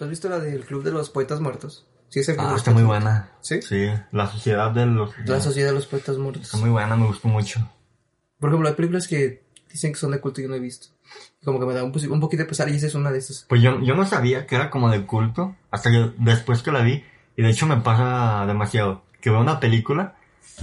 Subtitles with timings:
[0.00, 1.86] ¿Tú has visto la del Club de los Poetas Muertos?
[2.08, 3.32] Sí, ese Ah, está muy buena.
[3.42, 3.60] ¿Sí?
[3.60, 5.10] Sí, la sociedad de los...
[5.26, 6.44] La Sociedad de los Poetas Muertos.
[6.44, 7.60] Está muy buena, me gustó mucho.
[8.38, 10.86] Por ejemplo, hay películas que dicen que son de culto y yo no he visto.
[11.44, 13.18] Como que me da un, posi- un poquito de pesar y esa es una de
[13.18, 13.44] esas.
[13.46, 16.80] Pues yo, yo no sabía que era como de culto, hasta que después que la
[16.80, 17.04] vi,
[17.36, 20.16] y de hecho me pasa demasiado, que veo una película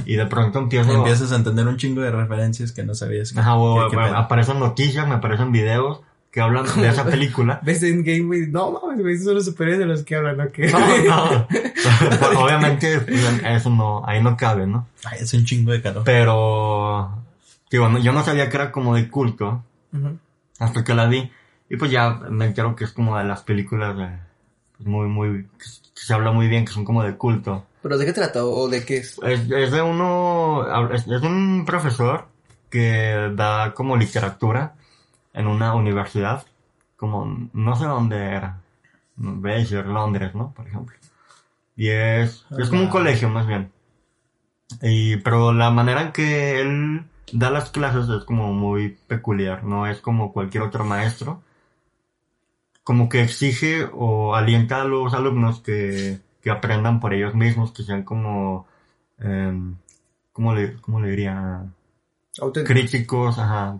[0.04, 0.92] y de pronto empiezo...
[0.92, 3.34] Empiezas a entender un chingo de referencias que no sabías.
[3.34, 4.18] que- Ajá, o, que- que o- pedo.
[4.18, 7.60] aparecen noticias, me aparecen videos que hablan de esa película.
[7.64, 8.48] ¿Ves Endgame, güey?
[8.48, 10.48] No mames, güey, esos son los superhéroes de los que hablan, ¿no?
[10.52, 10.68] ¿Qué?
[10.68, 11.48] No, no.
[12.20, 14.88] Pero Obviamente, pues, eso no, ahí no cabe, ¿no?
[15.06, 16.04] Ay, es un chingo de calor.
[16.06, 17.24] Pero,
[17.72, 19.64] digo, no- yo no sabía que era como de culto
[19.94, 20.18] Ujú.
[20.60, 21.32] hasta que la vi.
[21.70, 24.08] Y pues ya me entero que es como de las películas de,
[24.78, 27.66] pues, muy, muy, que se habla muy bien, que son como de culto.
[27.82, 29.20] ¿Pero de qué trata o o de qué es?
[29.24, 32.28] Es, es de uno, es, es un profesor
[32.70, 34.76] que da como literatura
[35.38, 36.46] en una universidad,
[36.98, 38.62] como, no sé dónde era,
[39.16, 40.52] Bayshore, Londres, ¿no?
[40.54, 40.96] Por ejemplo.
[41.76, 42.92] Y es, es como un Ah.
[42.92, 43.72] colegio más bien.
[44.82, 49.88] Y, pero la manera en que él da las clases es como muy peculiar, no
[49.88, 51.42] es como cualquier otro maestro.
[52.84, 57.84] Como que exige o alienta a los alumnos que, que aprendan por ellos mismos, que
[57.84, 58.66] sean como,
[59.20, 59.76] em,
[60.32, 61.66] ¿cómo le, cómo le diría?
[62.40, 62.74] Auténtico.
[62.74, 63.80] críticos, ajá.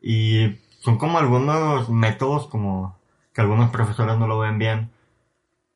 [0.00, 2.98] Y son como algunos métodos como
[3.32, 4.90] que algunos profesores no lo ven bien.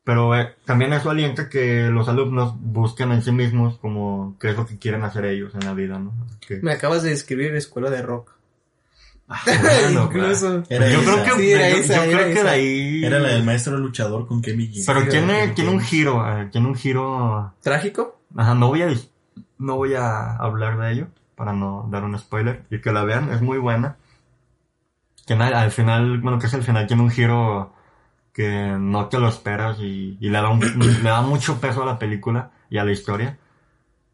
[0.05, 4.57] Pero eh, también eso alienta que los alumnos busquen en sí mismos como qué es
[4.57, 6.13] lo que quieren hacer ellos en la vida, ¿no?
[6.47, 8.31] Que- Me acabas de describir escuela de rock.
[9.27, 10.63] Bueno, Incluso.
[10.69, 11.23] Era yo esa.
[11.23, 13.05] creo que, Sí, era yo, esa, yo era creo que de ahí...
[13.05, 14.85] Era la del maestro luchador con Kemi G.
[14.87, 17.53] Pero Sí, tiene, tiene un giro, eh, tiene un giro...
[17.63, 18.21] ¿Trágico?
[18.37, 18.89] Ajá, no voy a,
[19.59, 23.33] no voy a hablar de ello para no dar un spoiler y que la vean,
[23.33, 23.97] es muy buena.
[25.27, 27.73] Que al final, bueno, que es el final, tiene un giro
[28.33, 30.61] que no te lo esperas y, y le, da un-
[31.03, 33.39] le da mucho peso a la película y a la historia.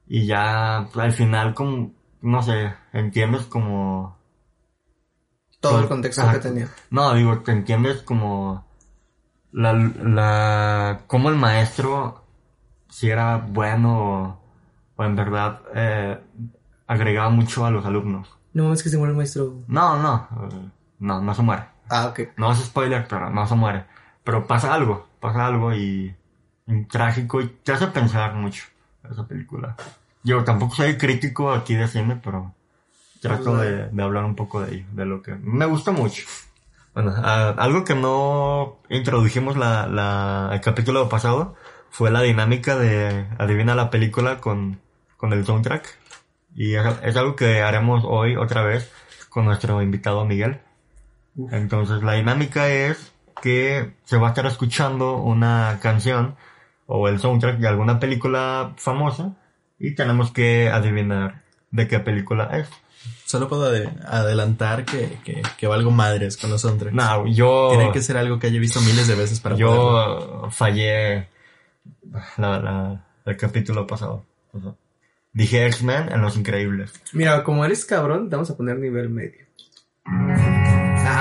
[0.06, 4.17] Y ya al final, como, no sé, entiendes como...
[5.61, 6.33] Todo Todo- el contexto ajá.
[6.34, 6.69] que tenía.
[6.91, 8.65] No, digo, te entiendes como
[9.53, 12.25] la, la, como el maestro,
[12.89, 14.41] si era bueno o,
[14.97, 16.19] o en verdad eh,
[16.87, 18.28] agregaba mucho a los alumnos.
[18.55, 19.62] No mames que se muere el maestro.
[19.69, 20.69] No, no, eh,
[21.03, 21.65] no, no se muere.
[21.91, 22.21] Ah, ok.
[22.37, 23.85] No es spoiler, pero no se muere.
[24.25, 26.15] Pero pasa algo, pasa algo y,
[26.67, 28.65] y trágico y te hace pensar mucho
[29.11, 29.77] esa película.
[30.23, 32.55] Yo tampoco soy crítico aquí de cine, pero
[33.21, 36.23] trato de, de hablar un poco de ello, de lo que me gusta mucho.
[36.95, 41.57] Bueno, ah, algo que no introdujimos la, la, el capítulo pasado
[41.91, 44.81] fue la dinámica de adivina la película con,
[45.17, 45.99] con el soundtrack.
[46.55, 48.93] Y es, es algo que haremos hoy otra vez
[49.31, 50.61] con nuestro invitado Miguel.
[51.50, 53.12] Entonces la dinámica es
[53.43, 56.37] que se va a estar escuchando una canción
[56.87, 59.34] o el soundtrack de alguna película famosa
[59.78, 62.69] y tenemos que adivinar de qué película es.
[63.25, 66.94] Solo puedo ade- adelantar que, que, que valgo madres con los soundtracks.
[66.94, 67.71] No, yo...
[67.71, 70.42] Tiene que ser algo que haya visto miles de veces para poderlo.
[70.44, 71.28] Yo fallé
[72.37, 74.26] la, la- el capítulo pasado.
[74.53, 74.75] O sea,
[75.32, 76.92] dije X-Men en Los Increíbles.
[77.12, 79.47] Mira, como eres cabrón, te vamos a poner nivel medio.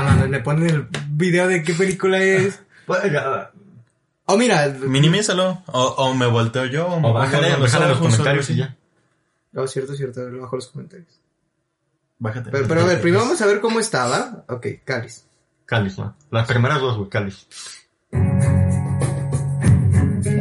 [0.03, 2.61] Mames, me ponen el video de qué película es.
[4.25, 4.67] Oh, mira.
[4.67, 5.63] Minimízalo.
[5.67, 6.87] O, o me volteo yo.
[6.87, 8.77] O, me O bájale, los bájale los ojos, comentarios y ya.
[9.55, 11.19] Oh, cierto, cierto, lo bajo los comentarios.
[12.19, 12.51] Bájate.
[12.51, 14.45] Pero, pero a ver, primero vamos a ver cómo estaba.
[14.47, 15.25] Ok, Cáliz.
[15.65, 16.15] Cáliz, ¿no?
[16.29, 17.47] Las primeras dos, güey, Cáliz.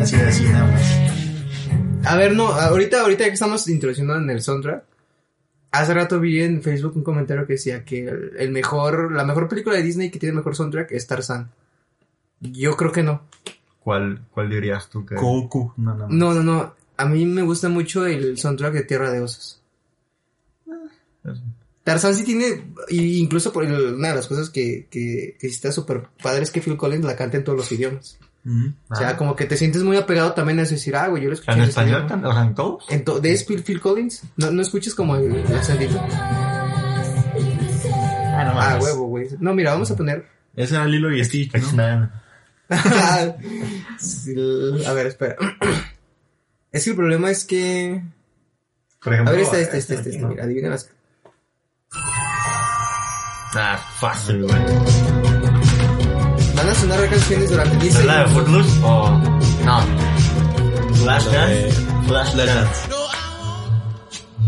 [0.00, 1.10] Así, así, nada más.
[2.04, 4.84] A ver, no, ahorita, ahorita que estamos introduciendo en el soundtrack,
[5.72, 8.06] hace rato vi en Facebook un comentario que decía que
[8.38, 11.50] el, mejor, la mejor película de Disney que tiene el mejor soundtrack es Tarzan.
[12.40, 13.22] Yo creo que no.
[13.80, 15.14] ¿Cuál, cuál dirías tú que...?
[15.16, 15.72] Goku.
[15.76, 16.08] No, no.
[16.08, 16.74] No, no, no.
[16.96, 19.62] A mí me gusta mucho el soundtrack de Tierra de Osos.
[21.84, 25.72] Tarzan sí tiene, y incluso por el- una de las cosas que, que, que está
[25.72, 28.18] súper padre es que Phil Collins la canta en todos los idiomas.
[28.88, 29.16] O sea, Ah.
[29.16, 31.52] como que te sientes muy apegado también a eso, decir, ah, güey, yo lo escuché
[31.52, 32.06] ¿En español?
[32.06, 32.84] tan- O sea, en todos?
[32.88, 34.22] En to- ¿De Phil, Phil Collins?
[34.36, 35.44] ¿No, no escuchas como el, el?
[38.32, 38.84] Ah, no Ah, mames.
[38.84, 39.28] huevo, güey.
[39.40, 40.26] No, mira, vamos a poner.
[40.56, 41.82] Ese era Lilo y Stitch, ¿no?
[42.70, 43.34] A
[44.94, 45.36] ver, espera.
[46.72, 48.00] Es que el problema es que.
[49.02, 49.32] Por ejemplo...
[49.32, 50.10] A ver, este, este, este, este.
[50.10, 50.24] este.
[50.24, 50.88] Mira, adivina las.
[51.92, 55.09] Ah, fácil, güey.
[56.60, 58.26] Van a sonar canciones durante 10 ¿Es la de.
[58.34, 59.10] Footloose o...?
[59.64, 59.80] No.
[61.02, 61.86] Flash La de- Dance.
[62.06, 62.80] Flash Flash Dance.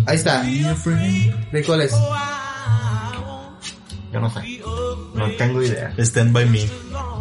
[0.07, 0.43] Ahí está.
[0.43, 1.93] ¿De cuál es?
[4.13, 4.41] Yo no sé.
[5.29, 5.93] No tengo idea.
[5.99, 6.69] Stand by me.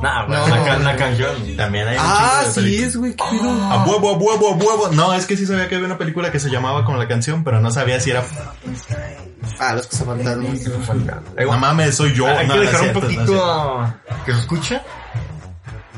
[0.01, 0.47] Nah, No.
[0.47, 1.55] la, ca- la canción.
[1.57, 2.87] También hay un Ah, chingo de sí películas.
[2.89, 3.63] es, güey, qué pedo.
[3.63, 4.89] A huevo, a huevo, a huevo.
[4.93, 7.43] No, es que sí sabía que había una película que se llamaba como la canción,
[7.43, 8.23] pero no sabía si era.
[9.59, 10.61] Ah, los cazafantasmas.
[11.37, 12.27] No mames, soy yo.
[12.27, 13.93] Hay no, que no es dejar un cierto, no es poquito
[14.25, 14.81] que se escuche.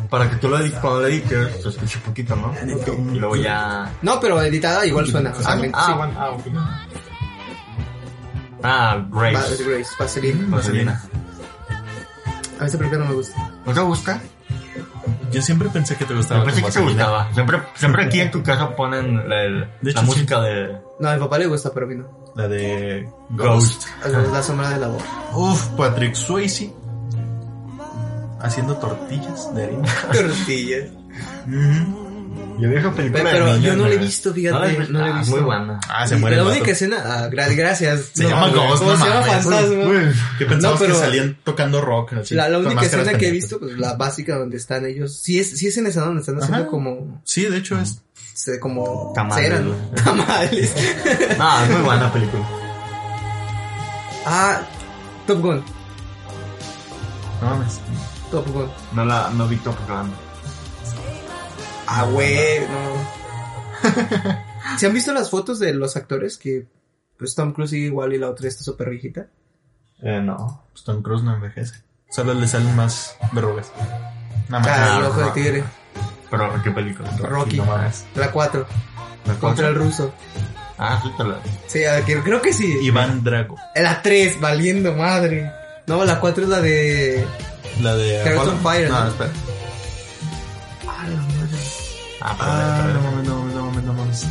[0.10, 2.54] Para que tú lo edites, cuando lo edites, se escuche un poquito, ¿no?
[3.14, 3.92] Y luego ya...
[4.04, 5.32] No, pero editada igual suena.
[5.32, 5.70] O sea, Ah, sí.
[5.74, 6.42] ah, bueno, ah, ok.
[8.64, 9.64] Ah, Va- Grace.
[9.64, 10.46] Grace, Vaseline.
[10.50, 11.02] Vaselina.
[12.60, 13.52] A esa película no me gusta.
[13.66, 14.22] ¿No te gusta?
[15.32, 16.42] Yo siempre pensé que te gustaba.
[16.42, 17.34] Yo pensé que te gustaba.
[17.34, 20.06] Siempre, siempre aquí en tu casa ponen la, el- De hecho, la sí.
[20.08, 22.06] música de No, a mi papá le gusta, pero a mí no.
[22.36, 23.86] La de Ghost.
[24.04, 24.32] Ghost.
[24.32, 25.04] La sombra de la voz.
[25.34, 26.72] Uf, Patrick Swayze.
[28.42, 29.88] Haciendo tortillas de harina.
[30.12, 30.90] Tortillas.
[32.60, 34.54] Yo vi esa película Pero de niño, yo no la he visto, fíjate,
[34.90, 35.36] ¿No la no he Ah, visto.
[35.36, 35.80] muy buena.
[35.90, 38.12] Ah, se muere La única escena, ah, gra- gracias.
[38.14, 39.44] Se No, llama güey, Ghost, ¿Cómo no se llama mames.
[39.46, 40.14] fantasma?
[40.38, 42.14] Que No, pero- que salían tocando rock.
[42.14, 43.50] así, La, la con única máscaras escena que he pendientes.
[43.52, 45.18] visto, pues la básica donde están ellos.
[45.18, 46.68] Sí es, sí es en esa donde están haciendo Ajá.
[46.68, 48.02] como, Sí, de hecho es.
[48.34, 49.70] se- como Tamales, cera, ¿no?
[49.74, 50.04] güey.
[50.04, 50.74] Tamales.
[51.40, 52.44] Ah, es muy buena película.
[54.26, 54.62] ah,
[55.28, 55.64] Top Gun.
[57.42, 57.80] No mames.
[58.32, 58.68] Top Gun.
[58.94, 60.12] No la, no vi Top Gun.
[61.95, 63.13] Ah, güey, no.
[64.80, 66.38] ¿Se han visto las fotos de los actores?
[66.38, 66.66] Que
[67.18, 69.28] pues Tom Cruise sigue igual y la otra está súper viejita.
[70.01, 70.63] Eh, no.
[70.72, 71.75] Pues Tom Cruise no envejece.
[72.10, 73.72] Solo le salen más verrugas.
[74.50, 74.68] Nada más.
[74.80, 75.63] Ah, el Ah, ojo de tigre.
[76.30, 77.10] Pero, ¿qué película?
[77.18, 77.57] Rocky.
[77.57, 78.06] No mames.
[78.16, 78.66] La 4.
[79.25, 80.13] ¿La Contra el ruso.
[80.78, 81.40] Ah, sí, te la...
[81.68, 82.66] Sí, a ver, que- creo que sí.
[82.81, 83.56] Iván Drago.
[83.75, 85.51] La 3, valiendo madre.
[85.88, 87.24] No, la 4 es la de.
[87.81, 88.19] La de.
[88.63, 89.07] Fire, No, ¿no?
[89.10, 89.31] espera.
[92.25, 92.36] Ah.
[92.40, 94.20] Ah, Ah, no mames, no mames, no mames, no mames.
[94.20, 94.28] Se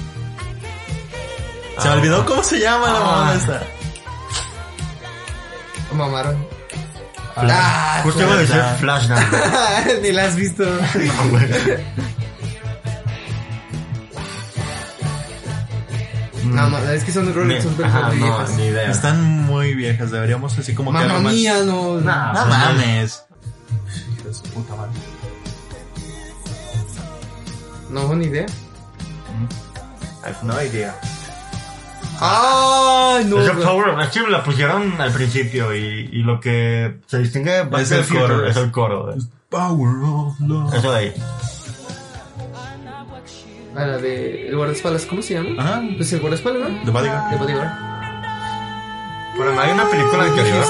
[1.88, 3.04] me Ah, olvidó cómo se llama la Ah.
[3.04, 3.62] mamá esta.
[5.94, 6.46] Mamaron.
[7.36, 8.62] Ah, Justo iba a decir.
[8.80, 10.00] Flashdance.
[10.02, 10.64] Ni la has visto.
[10.94, 11.48] No, güey.
[16.44, 18.50] No, es que son roles, son no, viejas.
[18.56, 18.90] ni idea.
[18.90, 22.00] Están muy viejas, deberíamos así como que Mamma mía, no.
[22.00, 22.32] Nah.
[22.32, 23.22] No mames.
[24.18, 24.90] Hijo de su puta madre.
[27.92, 28.46] No, ni idea.
[30.24, 30.94] I have no idea.
[32.20, 33.36] Ay, no.
[33.36, 33.64] Güey.
[33.64, 38.06] Power, es que la pusieron al principio y, y lo que se distingue Es el
[38.06, 39.12] coro, es es- el coro.
[39.12, 39.18] eh.
[39.48, 40.72] Power of love.
[40.74, 41.12] Eso de ahí.
[43.74, 44.48] Ah, la de.
[44.48, 45.60] El guardaespaldas, ¿cómo se llama?
[45.62, 45.82] Ajá.
[45.96, 46.84] Pues el guardaespaldas, ¿no?
[46.84, 47.30] The Bodyguard.
[47.30, 47.70] De Bodyguard.
[49.36, 50.64] Pero no hay una película anterior.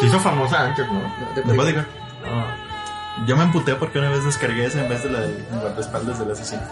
[0.00, 1.00] Se hizo famosa antes, ¿no?
[1.34, 1.86] The Bodyguard.
[2.26, 2.56] Ah.
[3.28, 6.30] Yo me emputé porque una vez descargué esa en vez de la de guardaespaldas del
[6.30, 6.62] asesino.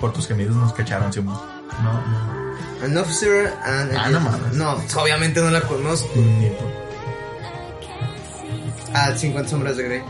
[0.00, 1.38] Por tus gemidos nos cacharon, Simón.
[1.80, 2.84] No, no.
[2.84, 4.52] An Officer and a Ah, no mames.
[4.54, 6.10] No, obviamente no la conozco.
[6.16, 6.64] Ni tú.
[8.92, 10.02] Ah, 50 sombras de Grey.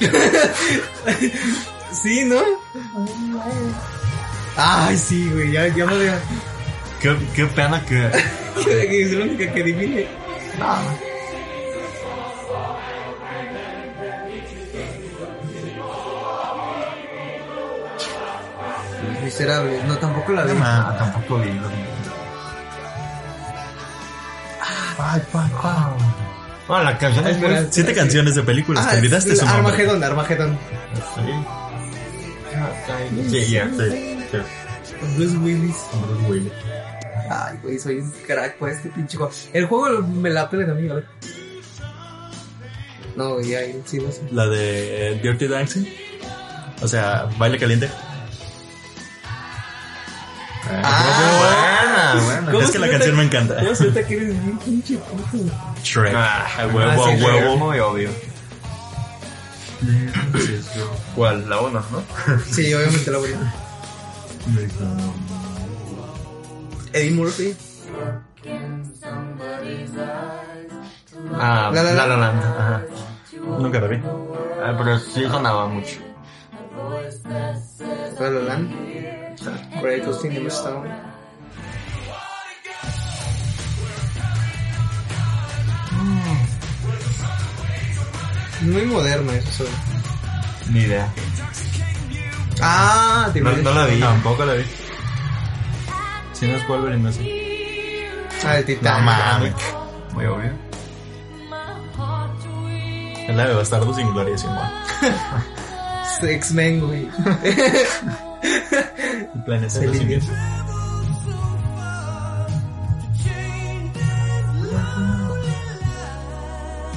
[2.02, 2.42] sí, ¿no?
[4.58, 6.20] Ay, sí, güey, ya, ya me voy a...
[7.00, 8.10] Qué, qué pena que.
[8.64, 10.06] que es la única que adivine.
[19.24, 19.82] Miserable.
[19.86, 20.52] No, tampoco la vi.
[20.52, 20.64] No.
[20.64, 21.52] Ah, tampoco vi.
[21.52, 21.74] lo vi.
[24.98, 25.96] Ay, pa, pa.
[26.68, 27.46] Ah, la canción es muy.
[27.46, 27.68] Espera.
[27.70, 28.86] Siete canciones de películas.
[28.86, 29.72] Ah, Te olvidaste su nombre.
[29.72, 30.58] Armagedón, Armagedón.
[31.14, 31.32] Sí.
[33.30, 33.58] Sí, sí.
[34.30, 34.38] sí.
[35.16, 35.76] Bruce Willis.
[36.06, 36.52] Bruce Willis.
[37.32, 39.32] Ay, güey, soy un crack por este pinche juego.
[39.52, 41.06] El juego me la pela también, a ver.
[43.14, 44.22] No, güey, ya, sí, no sé.
[44.32, 45.84] La de eh, Dirty Dancing.
[46.82, 47.88] O sea, baile caliente.
[50.82, 52.14] Ah.
[52.16, 52.50] buena, buena.
[52.50, 53.60] ¿Cómo Es que la canción me encanta.
[53.60, 55.44] ¿Cómo se nota que eres bien pinche puto?
[55.84, 56.12] Shrek.
[56.16, 57.56] Ah, a huevo, ah, a huevo.
[57.58, 58.10] muy obvio.
[61.14, 61.48] ¿Cuál?
[61.48, 62.02] La 1, ¿no?
[62.50, 63.54] Sí, obviamente la voy a...
[66.92, 67.56] Eddie Murphy.
[71.38, 72.42] Ah, La La La La Land.
[72.44, 72.82] Ajá.
[73.58, 73.96] Nunca la vi.
[74.62, 75.98] Ah, pero sí sonaba mucho.
[78.18, 78.70] La La Land.
[79.82, 80.88] Great Austin Emma Stone.
[88.62, 89.50] Muy moderno eso.
[89.64, 89.70] solo.
[90.70, 91.08] Ni idea.
[92.60, 94.00] Ah, te No, no la vi.
[94.00, 94.64] Tampoco la vi.
[96.40, 97.20] Si no es Wolverine, no sé.
[98.46, 98.98] Ah, el Titanic.
[98.98, 99.54] No mames.
[100.14, 100.52] Muy obvio.
[103.28, 104.66] Es la de Bastardo sin Gloria, Simón.
[106.22, 107.02] X-Men, güey.
[108.42, 109.96] el planeta de los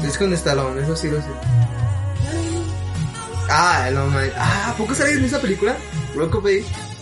[0.03, 1.27] Es con Stallone, eso sí lo sé.
[3.49, 4.31] Ah, el hombre.
[4.37, 5.75] Ah, ¿a poco sale en esa película?
[6.15, 6.92] Rock of Age.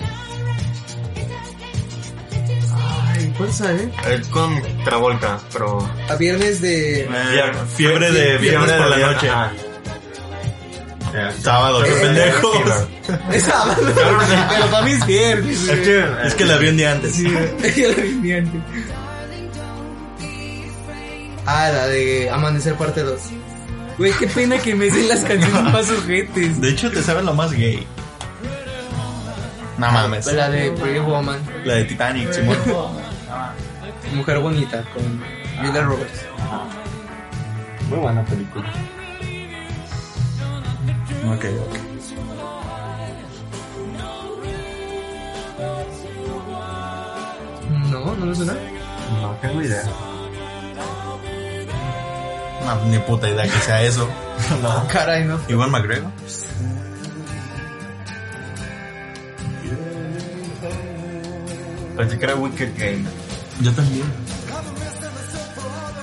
[3.42, 3.90] ¿Cuál sale?
[4.10, 5.90] Es con Travolta, pero...
[6.10, 7.02] A viernes de...
[7.04, 7.08] Eh,
[7.76, 9.30] fiebre de viernes por la viernes, noche.
[9.30, 9.52] ajá.
[11.42, 12.58] Sábado, qué Eh, pendejos.
[13.34, 13.76] Es sábado.
[14.50, 15.68] Pero para mí es viernes.
[15.68, 17.16] Es que, Es que la vi un día antes.
[17.16, 18.62] Sí, yo la vi ni antes.
[21.46, 23.20] Ah, la de Amanecer parte 2.
[23.98, 26.62] Güey, qué pena que me den las canciones más ojetes.
[26.62, 27.86] De hecho, te sabes lo más gay.
[29.78, 30.28] No mames.
[30.28, 32.58] La de Pretty Woman, La de Titanic, Simón.
[34.14, 35.22] Mujer Bonita, con
[35.66, 36.26] Julia Roberts.
[37.90, 38.70] Muy buena película.
[41.34, 41.78] Ok, ok.
[47.90, 48.54] No, no me suena.
[49.22, 49.84] No tengo idea.
[52.66, 54.08] No, ni puta idea que sea eso.
[54.62, 54.88] No.
[54.88, 55.40] Caray, no.
[55.48, 56.10] Igual McGregor.
[61.96, 63.06] Pensé que era Wicked Game.
[63.60, 64.06] Yo también.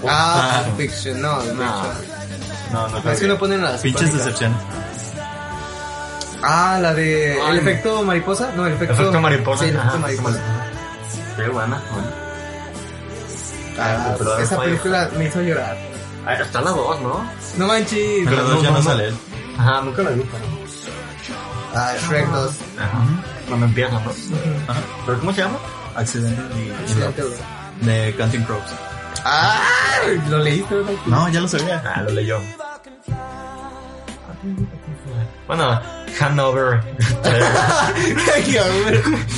[0.06, 0.64] Ah, Ah.
[0.76, 1.54] Fiction, no, no.
[1.54, 1.82] No.
[2.72, 3.80] No, no Es que no ponen las.
[3.80, 4.58] Pinches decepciones.
[6.42, 7.38] Ah, la de.
[7.42, 7.50] Ay.
[7.52, 8.52] ¿El efecto mariposa?
[8.56, 8.94] No, el efecto.
[8.94, 9.64] Efecto mariposa.
[9.64, 10.40] Sí, el efecto mariposa.
[11.36, 11.82] Qué buena.
[11.92, 12.10] buena.
[13.80, 15.76] Ah, Pero esa película me hizo llorar.
[16.26, 17.24] Ah, está la 2, ¿no?
[17.56, 18.24] No manches.
[18.24, 19.12] Pero no, dos ya no, no sale.
[19.56, 20.22] Ajá, nunca la vi.
[21.74, 22.50] Ah, Shrek 2.
[22.78, 22.98] Ajá.
[23.48, 23.98] Cuando empieza, ¿no?
[24.68, 24.80] Ajá.
[25.06, 25.58] ¿Pero cómo se llama?
[26.56, 26.70] Y-
[27.22, 27.34] güey.
[27.82, 28.62] de Counting Crows.
[29.24, 29.60] Ah,
[30.28, 30.74] lo leíste.
[31.06, 31.82] No, ya lo sabía.
[31.84, 32.40] Ah, lo leyó.
[35.46, 35.80] Bueno,
[36.20, 36.80] Hanover.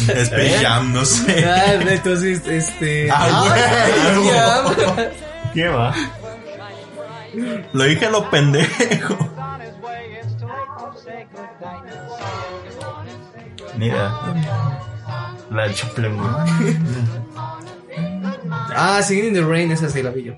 [0.07, 1.45] Space Jam, no sé.
[1.47, 3.09] Ah, entonces, este.
[3.11, 3.47] Ah.
[5.55, 5.95] ¿Qué va?
[7.73, 9.17] Lo dije a lo pendejo.
[13.77, 14.13] Mira.
[15.51, 16.17] La de Chaplin.
[18.73, 20.35] Ah, Singing in the Rain, esa sí la vi yo.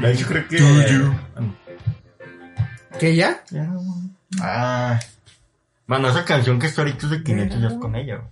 [0.00, 0.56] De hecho, creo que.
[2.98, 3.42] ¿Qué ya?
[4.40, 4.98] Ah,
[5.86, 8.16] Bueno, esa canción que está ahorita es de 500 días con ella.
[8.16, 8.28] güey.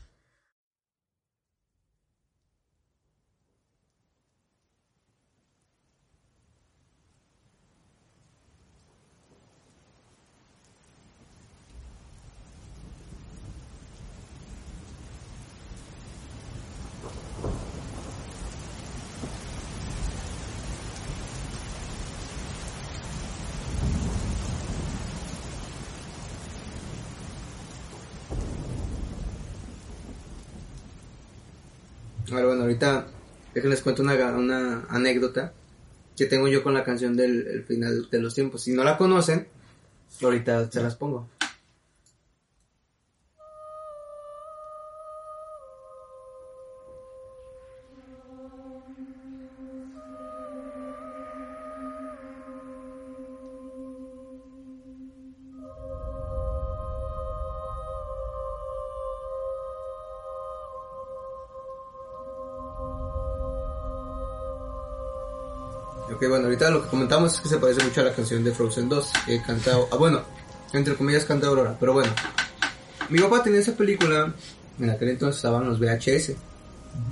[32.30, 33.06] A ver, bueno, ahorita
[33.54, 35.52] déjenles cuento una, una anécdota
[36.16, 38.62] que tengo yo con la canción del el final de los tiempos.
[38.62, 39.48] Si no la conocen,
[40.22, 41.28] ahorita se las pongo.
[66.54, 69.12] Ahorita lo que comentamos es que se parece mucho a la canción de Frozen 2,
[69.26, 70.22] que canta, ah, bueno,
[70.72, 72.12] entre comillas canta Aurora, pero bueno.
[73.10, 74.32] Mi papá tenía esa película,
[74.80, 76.32] en aquel entonces estaban los VHS,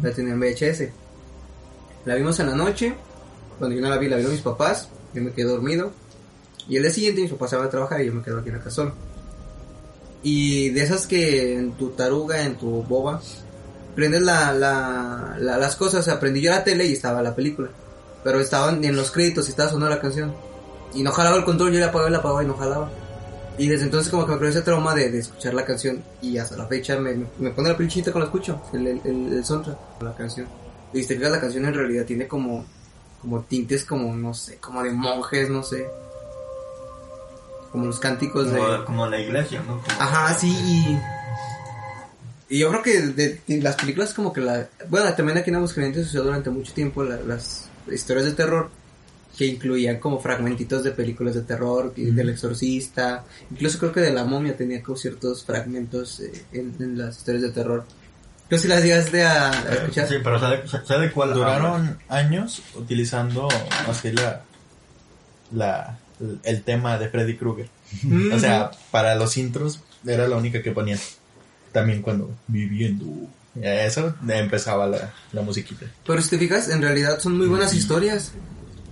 [0.02, 0.88] la tenía en VHS.
[2.04, 2.94] La vimos en la noche,
[3.58, 5.92] cuando yo no la vi, la vieron mis papás, yo me quedé dormido,
[6.68, 8.49] y el día siguiente mis papás se van a trabajar y yo me quedo aquí
[8.49, 8.92] en la casa.
[10.22, 13.20] Y de esas que en tu taruga, en tu boba,
[13.94, 17.70] prendes la, la, la- las cosas, aprendí yo la tele y estaba la película.
[18.25, 20.35] Pero estaban en los créditos y estaba sonando la canción.
[20.95, 22.91] Y no jalaba el control, yo le apagaba y la apagaba y no jalaba.
[23.59, 26.02] Y desde entonces como que me creó ese trauma de, de escuchar la canción.
[26.23, 29.00] Y hasta la fecha me, me, me pone la pinchita cuando la escucho, el, el,
[29.05, 30.47] el, el soundtrack, la canción.
[30.93, 32.64] Y si te fijas, la canción en realidad tiene como,
[33.21, 35.87] como tintes como, no sé, como de monjes, no sé.
[37.71, 38.85] Como los cánticos de...
[38.85, 39.81] Como, la iglesia, ¿no?
[39.83, 40.99] Como- Ajá, sí, y...
[42.55, 44.69] Y yo creo que de, de las películas como que la...
[44.91, 48.70] Bueno, también aquí en Aguascalientes sucedió durante mucho tiempo la- las historias de terror
[49.36, 54.12] que incluían como fragmentitos de películas de terror, y del exorcista, incluso creo que de
[54.12, 57.86] la momia tenía como ciertos fragmentos eh, en, en las historias de terror.
[58.50, 60.08] No sé si las llegaste a, a escuchar.
[60.08, 63.48] Sí, pero ¿sabe, sabe cuál duraron años utilizando
[63.88, 64.42] así la,
[65.52, 65.98] la,
[66.42, 67.70] el tema de Freddy Krueger.
[68.34, 70.98] O sea, para los intros era la única que ponían.
[71.72, 73.06] También cuando viviendo.
[73.61, 75.87] Eso empezaba la, la musiquita.
[76.06, 78.32] Pero si te fijas, en realidad son muy buenas historias.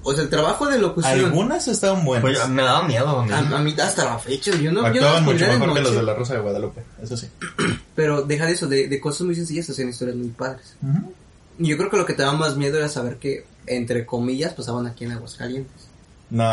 [0.02, 1.12] O sea, el trabajo de locución.
[1.12, 2.22] Algunas estaban buenas.
[2.22, 3.20] Pues me daba miedo.
[3.20, 6.02] A, a mí hasta la fecha, yo no, yo no mucho mejor que los de
[6.02, 7.28] la Rosa de Guadalupe, eso sí.
[7.94, 10.74] Pero deja de eso, de, de cosas muy sencillas hacían historias muy padres.
[11.58, 14.86] Yo creo que lo que te daba más miedo era saber que, entre comillas, pasaban
[14.86, 15.88] aquí en Aguascalientes.
[16.30, 16.44] No,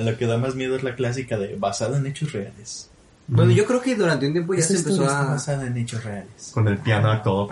[0.00, 2.90] lo que da más miedo es la clásica de basada en hechos reales.
[3.28, 5.24] Bueno, yo creo que durante un tiempo ya Esta se empezó está a...
[5.32, 6.50] basada en hechos reales.
[6.54, 7.48] Con el piano a todo.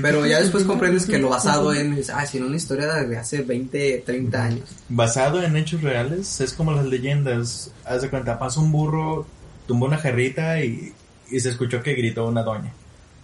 [0.00, 2.00] Pero ya después comprendes que lo basado en...
[2.14, 4.68] Ah, sí, en una historia de hace 20, 30 años.
[4.88, 7.70] Basado en hechos reales es como las leyendas.
[7.84, 9.26] Haz de cuenta, pasó un burro,
[9.66, 10.94] tumbó una jarrita y,
[11.30, 12.72] y se escuchó que gritó una doña.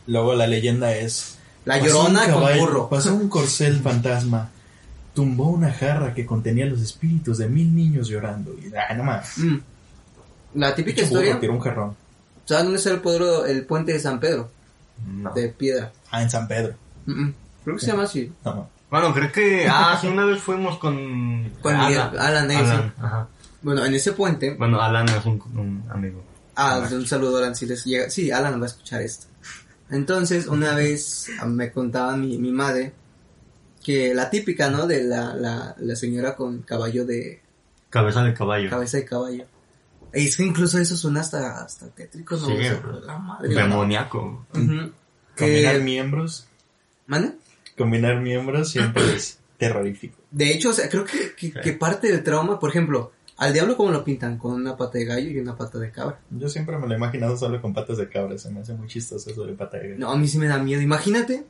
[0.06, 1.38] Luego la leyenda es...
[1.64, 2.88] La llorona con caballo- burro.
[2.90, 4.50] Pasó un corcel fantasma.
[5.14, 8.52] Tumbó una jarra que contenía los espíritus de mil niños llorando.
[8.62, 9.38] Y, ah, no más.
[9.38, 9.56] Mm.
[10.54, 11.38] La típica historia...
[11.40, 11.96] tiró un jarrón.
[12.44, 14.50] ¿Sabes dónde está el, pueblo- el puente de San Pedro?
[15.06, 15.32] No.
[15.32, 15.92] De piedra.
[16.10, 16.74] Ah, en San Pedro.
[17.06, 17.34] Mm, mm.
[17.64, 18.32] Creo que se llama así.
[18.44, 18.70] No, no.
[18.90, 19.66] Bueno, creo que.
[19.68, 21.50] Ah, sí, una vez fuimos con.
[21.62, 23.28] Con Miguel, Alan, Alan, ajá.
[23.62, 24.54] Bueno, en ese puente...
[24.54, 26.22] Bueno, Alan es un, un amigo.
[26.56, 28.10] Ah, un saludo Alan si les llega.
[28.10, 29.26] Sí, Alan va a escuchar esto.
[29.88, 32.92] Entonces, una vez ah, me contaba mi, mi madre
[33.84, 34.86] que la típica, ¿no?
[34.86, 37.40] De la, la, la señora con caballo de
[37.88, 38.68] Cabeza de caballo.
[38.70, 39.44] cabeza de caballo.
[40.12, 42.46] E es que incluso eso suena hasta, hasta tétrico, ¿no?
[42.46, 43.48] Sí, O sea, la madre.
[43.54, 44.46] Demoníaco.
[44.52, 44.92] Combinar
[45.36, 46.46] Que, miembros.
[47.06, 47.32] ¿Mande?
[47.76, 50.18] Combinar miembros siempre es terrorífico.
[50.30, 53.76] De hecho, o sea, creo que, que, que parte del trauma, por ejemplo, al diablo
[53.76, 56.20] como lo pintan, con una pata de gallo y una pata de cabra.
[56.30, 58.36] Yo siempre me lo he imaginado solo con patas de cabra.
[58.38, 59.98] Se me hace muy chistoso eso de pata de gallo.
[60.00, 60.80] No, a mí sí me da miedo.
[60.82, 61.44] Imagínate,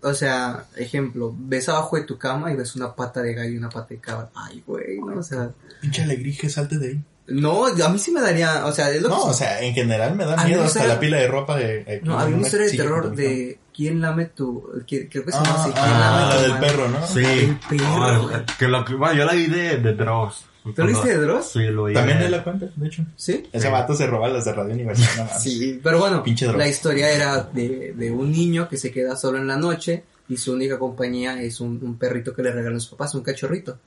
[0.00, 3.58] o sea, ejemplo, ves abajo de tu cama y ves una pata de gallo y
[3.58, 4.30] una pata de cabra.
[4.34, 5.50] Ay, güey, no, o sea,
[5.80, 7.04] Pinche alegrije, salte de ahí.
[7.28, 9.74] No, a mí sí me daría, o sea, es lo No, que o sea, en
[9.74, 11.84] general me da miedo hasta la pila de ropa de...
[11.86, 15.62] eh, no, había una historia de terror de quién lame tu, creo que se llama
[15.62, 16.66] así, Ah, quién ah, lame la tu del mano?
[16.66, 17.06] perro, ¿no?
[17.06, 17.24] Sí.
[17.24, 20.44] El perro, que lo- bueno, yo la vi de, de Dross.
[20.64, 21.50] ¿Tú lo viste de Dross?
[21.52, 21.94] Sí, lo vi.
[21.94, 23.02] También de- la cuenta, de hecho.
[23.16, 23.48] Sí.
[23.52, 23.72] Ese Sí.
[23.72, 25.08] vato se roba las de Radio Universal.
[25.16, 25.42] no mames.
[25.42, 26.22] Sí, pero bueno,
[26.56, 30.36] la historia era de, de un niño que se queda solo en la noche y
[30.36, 33.78] su única compañía es un, un perrito que le regalan sus papás, un cachorrito.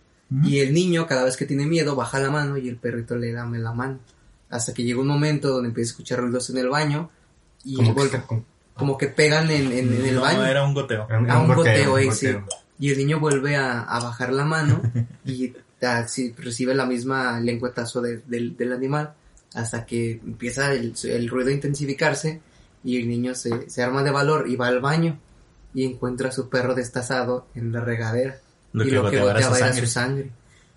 [0.44, 3.34] Y el niño, cada vez que tiene miedo, baja la mano y el perrito le
[3.34, 4.00] dame la mano.
[4.50, 7.10] Hasta que llega un momento donde empieza a escuchar ruidos en el baño
[7.66, 8.26] y Como que, está
[8.76, 10.46] como que pegan en, en, en el no, baño.
[10.46, 11.06] era un goteo.
[11.10, 12.28] era Ah, un goteo, eh, un sí.
[12.28, 12.46] goteo.
[12.80, 14.82] Y el niño vuelve a, a bajar la mano
[15.26, 19.14] y ah, sí, recibe la misma lengüetazo de- del, del animal
[19.54, 22.42] hasta que empieza el, el ruido a intensificarse
[22.86, 25.20] y el niño se, se arma de valor y va al baño
[25.74, 28.40] y encuentra a su perro destazado en la regadera
[28.74, 30.30] Lo y que lo que goteaba era su sangre.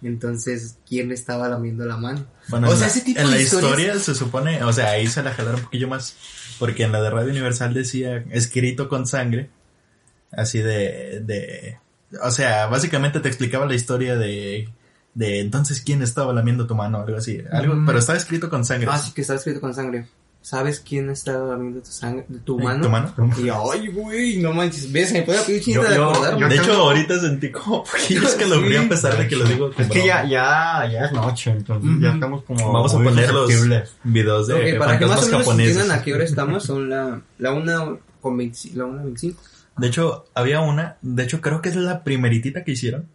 [0.02, 2.26] Entonces, ¿quién le estaba lamiendo la mano?
[2.48, 5.06] Bueno, O sea, ese tipo en de la historias- historia se supone, o sea, ahí
[5.06, 6.14] se la jalaron un poquillo más,
[6.58, 9.48] porque en la de Radio Universal decía escrito con sangre,
[10.30, 11.78] así de, de,
[12.22, 14.68] o sea, básicamente te explicaba la historia de,
[15.14, 17.86] de entonces quién estaba lamiendo tu mano, algo así, algo, Mm.
[17.86, 18.88] pero estaba escrito con sangre.
[18.90, 20.06] Ah, sí, que está escrito con sangre.
[20.44, 22.64] ¿Sabes quién estaba lamiendo tu sangre, tu ¿Eh?
[22.64, 22.82] mano?
[22.82, 23.14] ¿Tu mano?
[23.38, 26.72] Y ay, güey, no manches, ves, me puede pedir chinita Yo- de yo de hecho,
[26.74, 28.76] ahorita sentí como poquillos que lo Sí.
[28.76, 32.12] a pesar de que lo digo Es que ya, ya, ya es noche, entonces ya
[32.12, 32.72] estamos como.
[32.74, 33.50] Vamos a muy poner los
[34.02, 37.22] videos de Ok, para que más o menos entiendan a qué hora estamos, son la,
[37.38, 39.40] la una con 20 la una 25.
[39.78, 43.08] De hecho, había una, de hecho creo que es la primeritita que hicieron,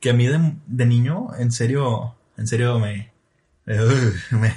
[0.00, 3.12] que a mí de, de niño, en serio, en serio me,
[3.66, 4.56] me-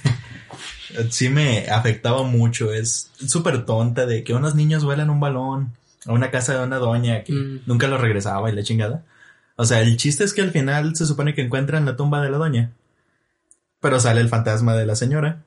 [1.10, 2.72] sí me afectaba mucho.
[2.74, 5.74] Es súper tonta de que unos niños vuelan un balón
[6.06, 7.62] a una casa de una doña que Mm.
[7.66, 9.04] nunca lo regresaba y la chingada.
[9.56, 12.30] O sea, el chiste es que al final se supone que encuentran la tumba de
[12.30, 12.72] la doña,
[13.80, 15.44] pero sale el fantasma de la señora.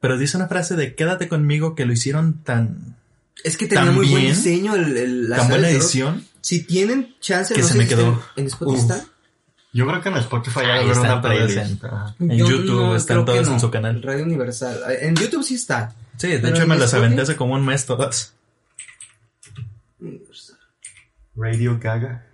[0.00, 2.96] Pero dice una frase de quédate conmigo que lo hicieron tan,
[3.42, 6.24] Es que tenía muy buen diseño el, el, la tan buena edición.
[6.42, 8.22] Si tienen chance, Que no se me quedó.
[8.36, 8.80] en Spotify.
[8.80, 9.04] Está.
[9.74, 11.82] Yo creo que en Spotify hay haber una playlist.
[12.20, 12.30] en-.
[12.30, 14.00] En Yo YouTube no, están todas en su canal.
[14.02, 14.80] Radio Universal.
[15.00, 15.92] En YouTube sí está.
[16.16, 18.34] Sí, de hecho me las aventé hace como un mes todas.
[21.34, 22.24] Radio Gaga.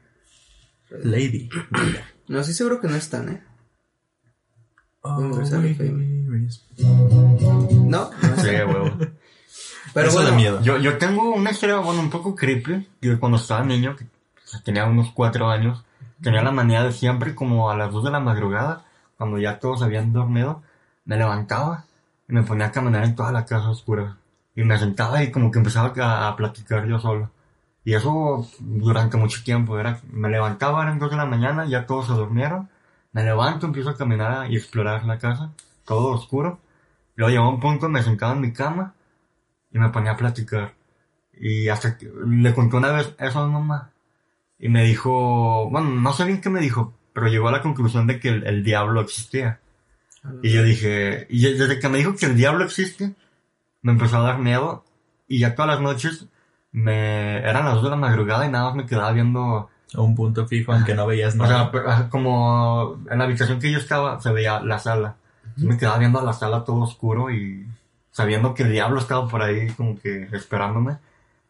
[1.03, 1.49] Lady.
[2.29, 3.43] No, sí seguro que no están, ¿eh?
[5.03, 6.21] Oh, Universal FM.
[7.89, 8.99] No, no Sí, huevo.
[9.95, 10.61] Pero Eso bueno, da miedo.
[10.63, 12.87] Yo, yo tengo una historia, bueno, un poco creepy.
[13.01, 14.05] Yo cuando estaba niño, que
[14.65, 15.83] tenía unos cuatro años,
[16.23, 18.85] tenía la manía de siempre, como a las dos de la madrugada,
[19.17, 20.63] cuando ya todos habían dormido,
[21.05, 21.85] me levantaba
[22.29, 24.17] y me ponía a caminar en toda la casa oscura.
[24.55, 25.93] Y me sentaba y como que empezaba
[26.29, 27.31] a, platicar yo solo.
[27.85, 32.07] Y eso durante mucho tiempo, era, me levantaba, eran dos de la mañana, ya todos
[32.07, 32.69] se durmieron,
[33.13, 35.51] me levanto, empiezo a caminar y explorar la casa,
[35.85, 36.61] todo oscuro.
[37.17, 38.95] Luego llegó un punto, me sentaba en mi cama
[39.73, 40.75] y me ponía a platicar.
[41.35, 43.91] Y hasta que le conté una vez eso a mi mamá.
[44.61, 48.07] Y me dijo, bueno, no sé bien qué me dijo, pero llegó a la conclusión
[48.07, 49.61] de que el, el diablo existía.
[50.43, 53.15] Y yo dije, y desde que me dijo que el diablo existe,
[53.83, 54.85] me empezó a dar miedo.
[55.27, 56.27] Y ya todas las noches
[56.73, 60.15] me eran las dos de la madrugada y nada más me quedaba viendo, A un
[60.15, 61.49] punto fijo, aunque no veías o nada.
[61.49, 65.17] sea, pero, ah, como en la habitación que yo estaba se veía la sala.
[65.57, 67.67] Me quedaba viendo la sala todo oscuro y
[68.13, 70.99] sabiendo que el diablo estaba por ahí como que esperándome.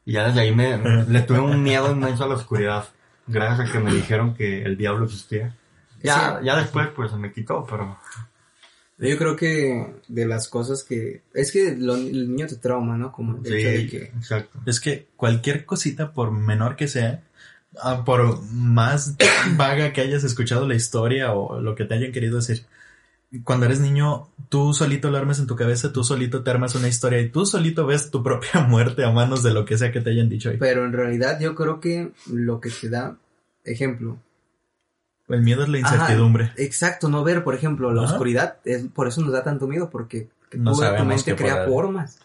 [0.05, 2.85] Y ya desde ahí me, le tuve un miedo inmenso a la oscuridad.
[3.31, 5.55] Gracias a que me dijeron que el diablo existía.
[6.03, 6.47] Ya, Sí.
[6.47, 7.99] ya después pues se me quitó, pero...
[8.99, 11.23] Yo creo que de las cosas que...
[11.33, 13.12] Es que lo- el niño te trauma, ¿no?
[13.12, 14.03] Como el Sí, hecho de que...
[14.16, 14.59] exacto.
[14.66, 17.23] Es que cualquier cosita, por menor que sea,
[17.83, 19.16] ah, por más
[19.57, 22.66] vaga que hayas escuchado la historia o lo que te hayan querido decir,
[23.45, 26.88] cuando eres niño, tú solito lo armas en tu cabeza, tú solito te armas una
[26.88, 30.01] historia y tú solito ves tu propia muerte a manos de lo que sea que
[30.01, 30.57] te hayan dicho ahí.
[30.59, 33.16] Pero en realidad yo creo que lo que te da...
[33.64, 34.19] Ejemplo,
[35.29, 36.53] El miedo es la Ajá, incertidumbre.
[36.57, 38.14] exacto, no ver, por ejemplo, la Ajá.
[38.14, 41.64] oscuridad, es, por eso nos da tanto miedo, porque que No tú, tu mente crea
[41.66, 42.19] formas.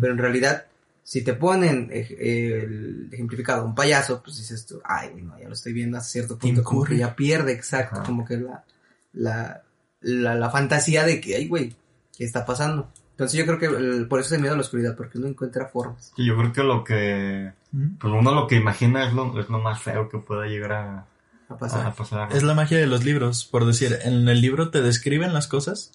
[0.00, 0.64] Pero en realidad,
[1.04, 5.54] si te ponen ej- el ejemplificado un payaso, pues dices tú, ay, no, ya lo
[5.54, 8.06] estoy viendo hasta cierto punto, como que ya pierde, exacto, Ajá.
[8.06, 8.64] como que la,
[9.12, 9.62] la,
[10.00, 11.74] la, la fantasía de que, ay, güey,
[12.16, 12.90] ¿qué está pasando?
[13.12, 15.66] Entonces yo creo que el- por eso es miedo a la oscuridad, porque uno encuentra
[15.66, 17.52] formas Sí, yo creo que lo que...
[18.00, 21.06] Pues uno lo que imagina es lo, es lo más feo que pueda llegar a,
[21.48, 21.86] a pasar.
[21.86, 22.28] a pasar.
[22.32, 25.92] Es la magia de los libros, por decir, en el libro te describen las cosas,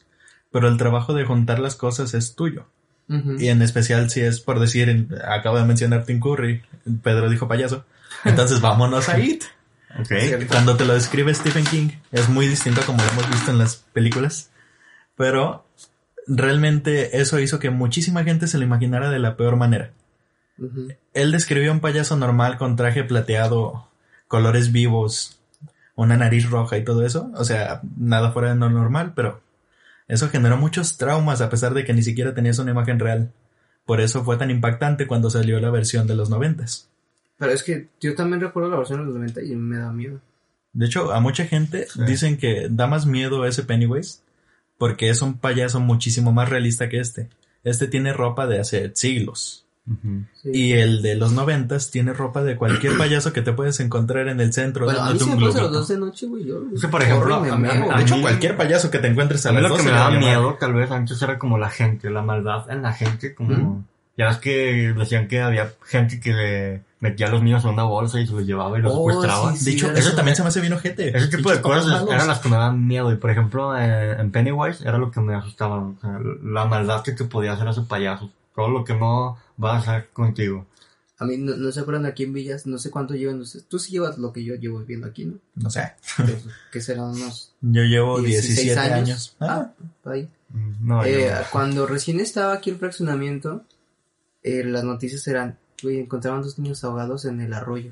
[0.52, 2.66] pero el trabajo de juntar las cosas es tuyo.
[3.08, 6.62] Y en especial si es por decir, en- acabo de mencionar Tim Curry,
[7.04, 7.86] Pedro dijo payaso,
[8.24, 9.44] entonces vámonos a It.
[10.50, 13.58] Cuando te lo describe Stephen King, es muy distinto a como lo hemos visto en
[13.58, 14.50] las películas,
[15.16, 15.66] pero
[16.28, 19.92] realmente eso hizo que muchísima gente se lo imaginara de la peor manera.
[21.14, 23.88] Él describió a un payaso normal con traje plateado,
[24.28, 25.40] colores vivos,
[25.96, 27.32] una nariz roja y todo eso.
[27.36, 29.42] O sea, nada fuera de lo normal, pero
[30.08, 33.32] eso generó muchos traumas a pesar de que ni siquiera tenías una imagen real.
[33.86, 36.90] Por eso fue tan impactante cuando salió la versión de los noventas.
[37.44, 40.20] Pero es que yo también recuerdo la versión de los 90 y me da miedo.
[40.74, 42.02] De hecho, a mucha gente Sí.
[42.06, 44.22] dicen que da más miedo ese Pennywise
[44.78, 47.30] porque es un payaso muchísimo más realista que este.
[47.64, 49.66] Este tiene ropa de hace siglos.
[49.86, 50.24] Ujú.
[50.42, 50.50] Sí.
[50.54, 54.40] Y el de los noventas tiene ropa de cualquier payaso que te puedes encontrar en
[54.40, 56.64] el centro bueno, a mí un los dos de noche, güey, yo...
[56.74, 59.50] Es que, por ejemplo, a mí- De hecho, mí- cualquier payaso que te encuentres a,
[59.50, 60.38] A mí las lo que 12 me le va daba a llamar.
[60.38, 63.86] miedo, tal vez antes era como la gente, la maldad en la gente, como...
[64.16, 68.20] Ya ves que decían que había gente que metía a los niños en una bolsa
[68.20, 69.56] y se los llevaba y los Oh, secuestraba.
[69.56, 71.18] sí, De hecho, sí, eso eso- también se me hace bien ojete.
[71.18, 72.10] Ese tipo de cosas malos.
[72.12, 73.12] eran las que me daban miedo.
[73.12, 75.80] Y por ejemplo, eh, en Pennywise era lo que me asustaba.
[75.80, 78.30] O sea, la maldad que te podía hacer ese payaso.
[78.56, 80.68] Todo lo que no va a hacer contigo.
[81.18, 83.66] A mí no, no se acuerdan aquí en Villas, no sé cuánto llevan ustedes.
[83.68, 85.36] Tú sí llevas lo que yo llevo viviendo aquí, ¿no?
[85.56, 85.94] No sé.
[86.72, 89.08] Que serán unos Yo llevo 16 17 años.
[89.10, 89.36] años.
[89.40, 89.72] Ah,
[90.06, 90.30] Ah, ahí.
[90.82, 93.64] No, Eh, yo- Cuando recién estaba aquí el fraccionamiento,
[94.44, 97.92] eh, las noticias eran, güey, encontraban dos niños ahogados en el arroyo.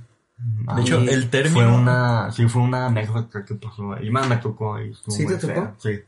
[0.67, 1.53] Ah, de hecho, el término...
[1.55, 3.95] fue una, sí, fue una anécdota que pasó.
[4.01, 4.79] Y más me tocó.
[4.81, 5.53] Y ¿Sí te tocó?
[5.53, 5.99] fea, Sí.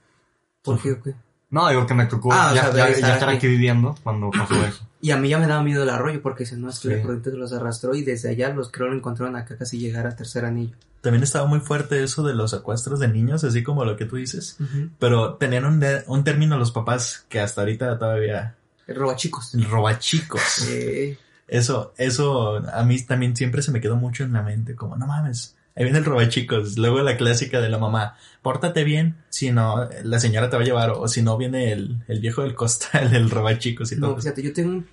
[0.64, 1.14] ¿Por qué o qué?
[1.52, 3.48] No, digo que me tocó Ah, o ya, sea, de ya- estar ya estar aquí.
[3.48, 4.88] viviendo cuando pasó eso.
[5.02, 6.96] Y a mí ya me daba miedo el arroyo porque dicen, no, es que Sí.
[6.96, 10.16] la corriente los arrastró y desde allá los creo lo encontraron acá casi llegar a
[10.16, 10.76] tercer anillo.
[11.02, 14.16] También estaba muy fuerte eso de los secuestros de niños, así como lo que tú
[14.16, 14.58] dices.
[14.98, 18.56] Pero tenían un, de- un término los papás que hasta ahorita todavía...
[18.88, 19.54] El roba chicos.
[19.56, 20.68] El robachicos.
[20.68, 21.18] Eh,
[21.48, 25.06] Eso, eso a mí también siempre se me quedó mucho en la mente, como no
[25.08, 29.88] mames, ahí viene el robachicos, luego la clásica de la mamá, pórtate bien, si no,
[30.04, 33.14] la señora te va a llevar, o si no viene el, el viejo del costal,
[33.16, 34.18] el robachicos y no, todo.
[34.18, 34.88] fíjate, yo tengo un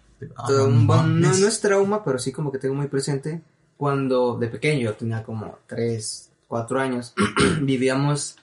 [0.46, 3.40] Todo no un no, no es trauma, pero sí como que tengo muy presente.
[3.76, 7.14] Cuando de pequeño, yo tenía como 3, 4 años,
[7.62, 8.36] vivíamos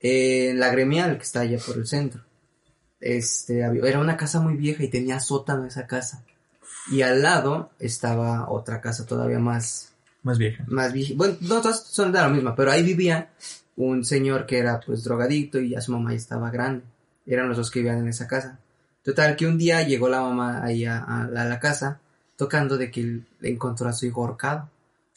[0.00, 2.22] en la gremial que está allá por el centro.
[3.02, 6.22] Este, era una casa muy vieja y tenía sótano esa casa.
[6.90, 9.90] Y al lado estaba otra casa todavía más,
[10.22, 10.64] Más vieja.
[10.68, 11.12] más vieja.
[11.16, 13.30] Bueno, no todas son de la misma, pero ahí vivía
[13.76, 16.84] un señor que era pues drogadicto y ya su mamá ya estaba grande.
[17.26, 18.58] Eran los dos que vivían en esa casa.
[19.02, 22.00] Total que un día llegó la mamá ahí a, a la, a la casa
[22.36, 24.68] tocando de que él encontró a su hijo ahorcado.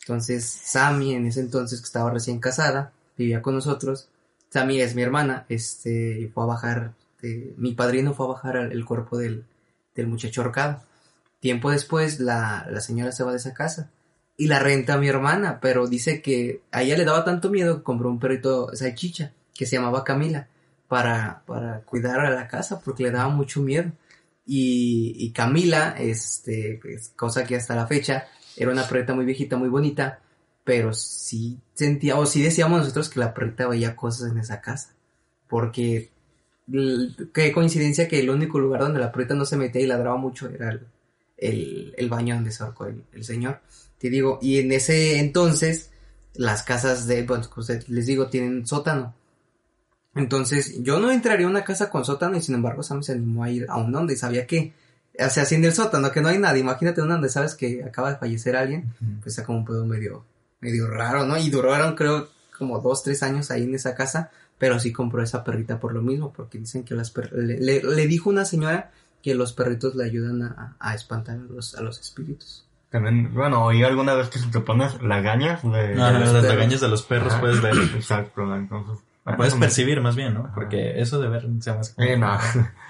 [0.02, 4.08] Entonces Sammy en ese entonces que estaba recién casada, vivía con nosotros.
[4.50, 8.58] Sammy es mi hermana, este, y fue a bajar, eh, mi padrino fue a bajar
[8.58, 9.46] el, cuerpo del,
[9.94, 10.82] del muchacho ahorcado.
[11.40, 13.92] Tiempo después la, la señora se va de esa casa
[14.38, 17.78] y la renta a mi hermana, pero dice que a ella le daba tanto miedo
[17.78, 20.48] que compró un perrito salchicha que se llamaba Camila
[20.88, 23.92] para, para cuidar a la casa porque le daba mucho miedo.
[24.46, 29.58] Y, y Camila, este, es cosa que hasta la fecha era una perrita muy viejita,
[29.58, 30.20] muy bonita,
[30.64, 34.94] pero sí sentía, o sí decíamos nosotros que la perrita veía cosas en esa casa.
[35.48, 36.12] Porque
[37.34, 40.50] qué coincidencia que el único lugar donde la perrita no se metía y ladraba mucho
[40.50, 40.88] era el,
[41.38, 43.60] el, el baño donde se ahorcó el, el señor.
[43.98, 45.92] Te digo, y en ese entonces,
[46.34, 47.48] las casas de, bueno,
[47.88, 49.14] les digo, tienen sótano.
[50.16, 53.44] Entonces, yo no entraría a una casa con sótano y sin embargo Sam se animó
[53.44, 54.74] a ir a un donde sabía que,
[55.20, 57.84] o sea, si en el sótano que no hay nada, imagínate un donde sabes que
[57.84, 60.26] acaba de fallecer alguien, pues está como un pedo medio,
[60.62, 61.38] medio raro, ¿no?
[61.38, 65.44] Y duraron creo como dos, tres años ahí en esa casa, pero sí compró esa
[65.44, 68.92] perrita por lo mismo, porque dicen que las per- le, le- le dijo una señora
[69.22, 72.64] que los perritos le ayudan a, a espantar a los, a los espíritus.
[72.92, 75.70] También, bueno, oí alguna vez que si te pones lagañas de...
[76.02, 76.44] Ah, de las perros.
[76.44, 77.42] lagañas de los perros Ajá.
[77.42, 77.74] puedes ver.
[77.96, 78.56] Exacto, ¿no?
[78.56, 79.04] entonces...
[79.24, 80.42] Puedes bueno, percibir más bien, ¿no?
[80.42, 80.54] Ajá.
[80.54, 81.96] Porque eso de ver se más...
[81.98, 82.38] Eh, no.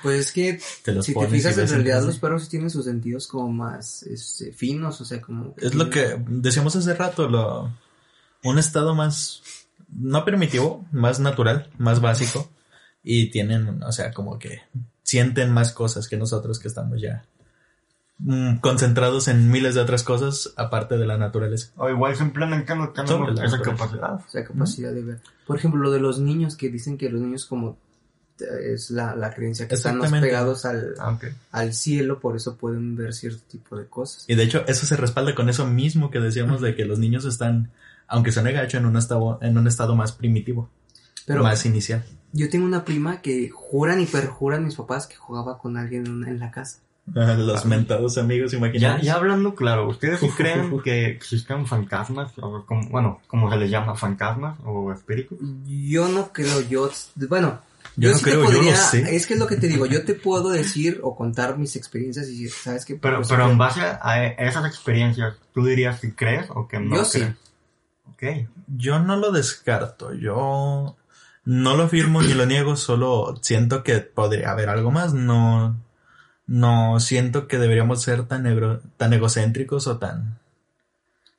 [0.03, 2.83] Pues es que Te los si te fijas en realidad los perros sí tienen sus
[2.83, 5.55] sentidos como más este, finos, o sea, como...
[5.57, 7.71] Es lo que decíamos hace rato, lo,
[8.43, 9.41] un estado más,
[9.97, 12.49] no primitivo, más natural, más básico,
[13.03, 14.61] y tienen, o sea, como que
[15.03, 17.23] sienten más cosas que nosotros que estamos ya
[18.17, 21.71] mm, concentrados en miles de otras cosas aparte de la naturaleza.
[21.77, 23.61] O igual simplemente no tenemos esa naturaleza.
[23.61, 24.13] capacidad.
[24.15, 25.19] O sea, capacidad de ver.
[25.45, 27.77] Por ejemplo, lo de los niños que dicen que los niños como
[28.39, 31.17] eh, es la, la creencia que están más pegados al, Ah,
[31.51, 34.25] al cielo, por eso pueden ver cierto tipo de cosas.
[34.27, 37.23] Y de hecho, eso se respalda con eso mismo que decíamos de que los niños
[37.25, 37.71] están,
[38.07, 40.69] aunque suene gacho, en un estado, en un estado más primitivo,
[41.25, 42.03] Pero más inicial.
[42.33, 46.39] yo tengo una prima que juran y perjuran mis papás que jugaba con alguien en,
[46.39, 46.79] la casa.
[47.13, 49.05] Los mentados amigos Ya, imaginarios.
[49.05, 52.31] ya hablando claro, ¿ustedes sí creen que existen fantasmas?
[52.41, 55.37] O como, bueno, como se les llama, fantasmas o espíritus?
[55.65, 56.89] Yo no creo, yo,
[57.29, 57.59] bueno,
[57.95, 59.15] Yo no sí te creo, yo lo podría- sé.
[59.15, 62.27] Es que es lo que te digo, yo te puedo decir o contar mis experiencias
[62.27, 66.67] y sabes que Pero, pero en base a esas experiencias, ¿tú dirías que crees o
[66.67, 67.19] que no Yo sí.
[67.19, 67.33] crees?
[67.33, 67.39] Ok.
[68.67, 70.95] Yo no lo descarto, yo
[71.45, 75.79] no lo afirmo ni lo niego, solo siento que podría haber algo más, no,
[76.47, 80.39] no siento que deberíamos ser tan, egro- tan egocéntricos o tan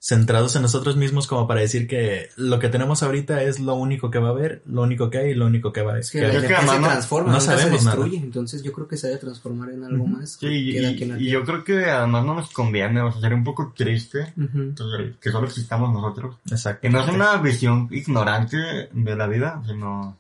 [0.09, 4.09] centrados en nosotros mismos como para decir que lo que tenemos ahorita es lo único
[4.11, 6.03] que va a haber, lo único que hay y lo único que va a haber.
[6.03, 7.97] Es que, Que- que se además no- transforma, no se sabemos nada.
[7.97, 10.33] destruye, entonces yo creo que se debe transformar en algo más.
[10.33, 13.45] Sí, que y, y yo creo que además no nos conviene, o sea, sería un
[13.45, 16.37] poco triste entonces, que solo existamos nosotros.
[16.51, 16.83] Exacto.
[16.83, 18.57] Que no es una visión ignorante
[18.92, 20.16] de la vida, sino...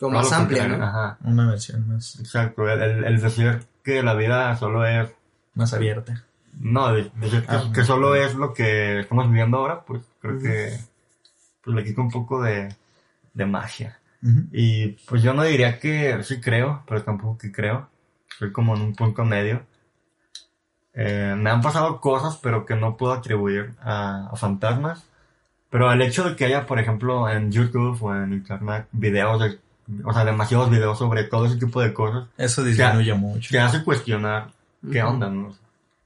[0.00, 0.66] Como más amplia.
[0.68, 0.84] ¿no?
[0.84, 2.68] Ajá, Una versión más, exacto.
[2.68, 5.08] El, el- el decir que la vida solo es
[5.54, 6.24] más abierta.
[6.60, 7.10] No, de-
[7.48, 10.76] Ah, que solo es lo que estamos viviendo ahora, pues creo que
[11.62, 12.74] pues, le quita un poco de,
[13.34, 13.98] de magia.
[14.52, 17.88] Y pues yo no diría que sí creo, pero tampoco que creo.
[18.38, 19.62] Soy como en un punto medio.
[20.94, 25.04] Eh, me han pasado cosas, pero que no puedo atribuir a, a fantasmas.
[25.70, 29.58] Pero el hecho de que haya, por ejemplo, en YouTube o en Internet videos, de,
[30.02, 33.50] o sea, demasiados videos sobre todo ese tipo de cosas, Eso disminuye mucho.
[33.50, 34.48] te hace cuestionar
[34.90, 35.54] qué onda, ¿no?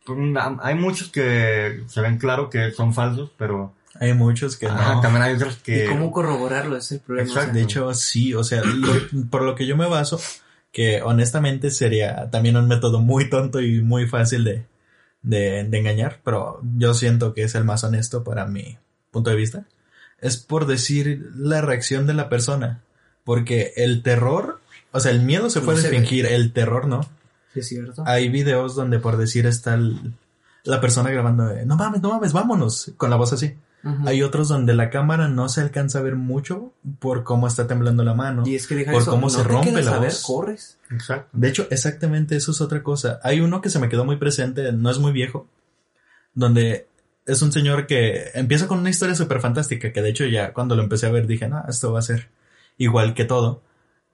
[0.04, 4.66] Pues, na- Hay muchos que se ven claro que son falsos, pero Hay muchos que
[4.66, 5.00] ajá, no.
[5.00, 5.84] también hay otros que...
[5.84, 6.76] ¿Y cómo corroborarlo?
[6.76, 7.30] Ese es el problema.
[7.30, 7.58] o sea, Exacto.
[7.58, 10.20] De hecho, sí, o sea, lo- por lo que yo me baso,
[10.72, 14.64] que honestamente sería también un método muy tonto y muy fácil de,
[15.22, 18.78] de, de engañar, pero yo siento que es el más honesto para mi
[19.10, 19.66] punto de vista,
[20.18, 22.80] es por decir la reacción de la persona,
[23.24, 24.60] porque el terror,
[24.90, 25.98] o sea, el miedo se No puede se ve.
[25.98, 27.08] fingir, el terror no.
[27.54, 28.02] Sí es cierto.
[28.06, 30.14] Hay videos donde por decir está el-
[30.64, 33.56] la persona grabando, de, no mames, no mames, vámonos, con la voz así.
[34.06, 38.04] Hay otros donde la cámara no se alcanza a ver mucho por cómo está temblando
[38.04, 38.44] la mano.
[38.46, 40.22] Y es que deja por eso, cómo no se te rompe la a ver, voz.
[40.24, 40.78] corres.
[40.88, 41.28] Exacto.
[41.32, 43.18] De hecho, exactamente eso es otra cosa.
[43.24, 45.48] Hay uno que se me quedó muy presente, no es muy viejo,
[46.32, 46.86] donde
[47.26, 50.76] es un señor que empieza con una historia súper fantástica, que de hecho ya cuando
[50.76, 52.28] lo empecé a ver dije, no, esto va a ser
[52.78, 53.62] igual que todo,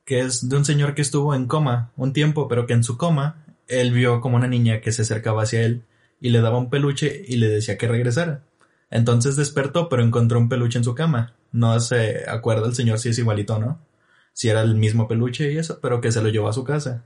[0.08, 2.96] que es de un señor que estuvo en coma un tiempo, pero que en su
[2.96, 5.84] coma él vio como una niña que se acercaba hacia él
[6.18, 8.42] y le daba un peluche y le decía que regresara.
[8.90, 11.34] Entonces despertó, pero encontró un peluche en su cama.
[11.52, 13.84] No se acuerda el señor si es igualito o no,
[14.32, 17.04] si era el mismo peluche y eso, pero que se lo llevó a su casa.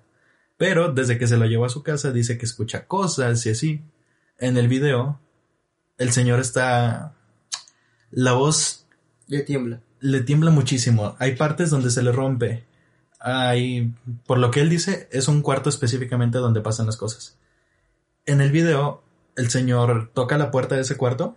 [0.57, 3.83] Pero desde que se lo llevó a su casa dice que escucha cosas y así.
[4.39, 5.19] En el video,
[5.99, 7.17] el señor está...
[8.13, 8.87] La voz
[9.27, 9.81] Le tiembla.
[9.99, 11.17] le tiembla muchísimo.
[11.19, 12.71] Hay partes donde se le rompe.
[13.23, 13.95] Hay,
[14.27, 17.39] por lo que él dice, es un cuarto específicamente donde pasan las cosas.
[18.27, 19.03] En el video,
[19.37, 21.37] el señor toca la puerta de ese cuarto.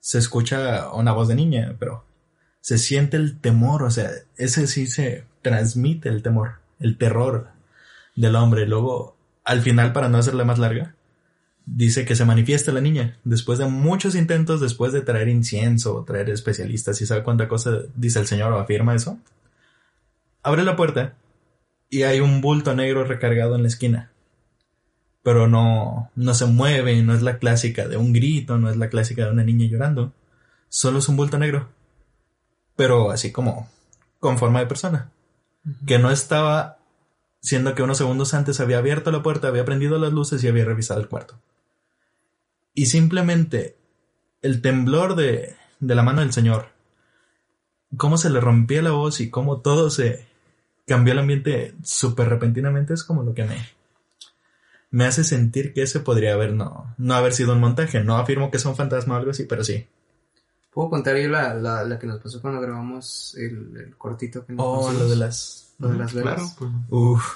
[0.00, 2.04] Se escucha una voz de niña, pero
[2.60, 7.48] se siente el temor, o sea, ese sí se transmite el temor, el terror
[8.16, 8.66] del hombre.
[8.66, 10.94] Luego, al final, para no hacerla más larga,
[11.66, 13.18] dice que se manifiesta la niña.
[13.24, 18.18] Después de muchos intentos, después de traer incienso, traer especialistas y sabe cuánta cosa dice
[18.18, 19.18] el señor o afirma eso,
[20.44, 21.16] abre la puerta
[21.88, 24.12] y hay un bulto negro recargado en la esquina.
[25.22, 28.90] Pero no, no se mueve, no es la clásica de un grito, no es la
[28.90, 30.12] clásica de una niña llorando.
[30.68, 31.70] Solo es un bulto negro.
[32.76, 33.70] Pero así como
[34.20, 35.10] con forma de persona.
[35.86, 36.78] Que no estaba
[37.40, 40.66] siendo que unos segundos antes había abierto la puerta, había prendido las luces y había
[40.66, 41.40] revisado el cuarto.
[42.74, 43.78] Y simplemente
[44.42, 46.68] el temblor de, de la mano del Señor,
[47.96, 50.33] cómo se le rompía la voz y cómo todo se
[50.86, 53.56] cambió el ambiente súper repentinamente es como lo que me,
[54.90, 58.02] me hace sentir que ese podría haber no, no haber sido un montaje.
[58.04, 59.86] No afirmo que sea un fantasma o algo así, pero sí.
[60.72, 64.52] ¿Puedo contar yo la, la, la que nos pasó cuando grabamos el, el cortito que
[64.54, 65.72] nos Oh, lo de las...
[65.78, 66.34] Lo de las velas.
[66.34, 66.70] Claro, pues.
[66.90, 67.32] Uf.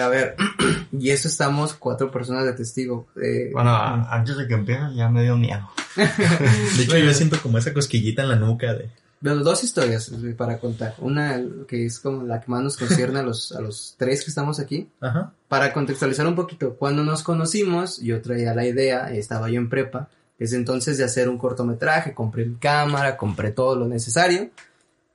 [0.00, 0.36] A ver,
[0.92, 3.08] y eso estamos cuatro personas de testigo.
[3.20, 5.68] Eh, Bueno, a- antes de que empiece ya me dio miedo.
[5.96, 8.90] De hecho, yo siento como esa cosquillita en la nuca de...
[9.20, 10.94] Bueno, dos historias eh, para contar.
[10.98, 14.30] Una que es como la que más nos concierne a los, a los tres que
[14.30, 14.88] estamos aquí.
[15.00, 15.34] Ajá.
[15.46, 20.08] Para contextualizar un poquito, cuando nos conocimos, yo traía la idea, estaba yo en prepa,
[20.38, 24.50] desde entonces de hacer un cortometraje, compré mi cámara, compré todo lo necesario.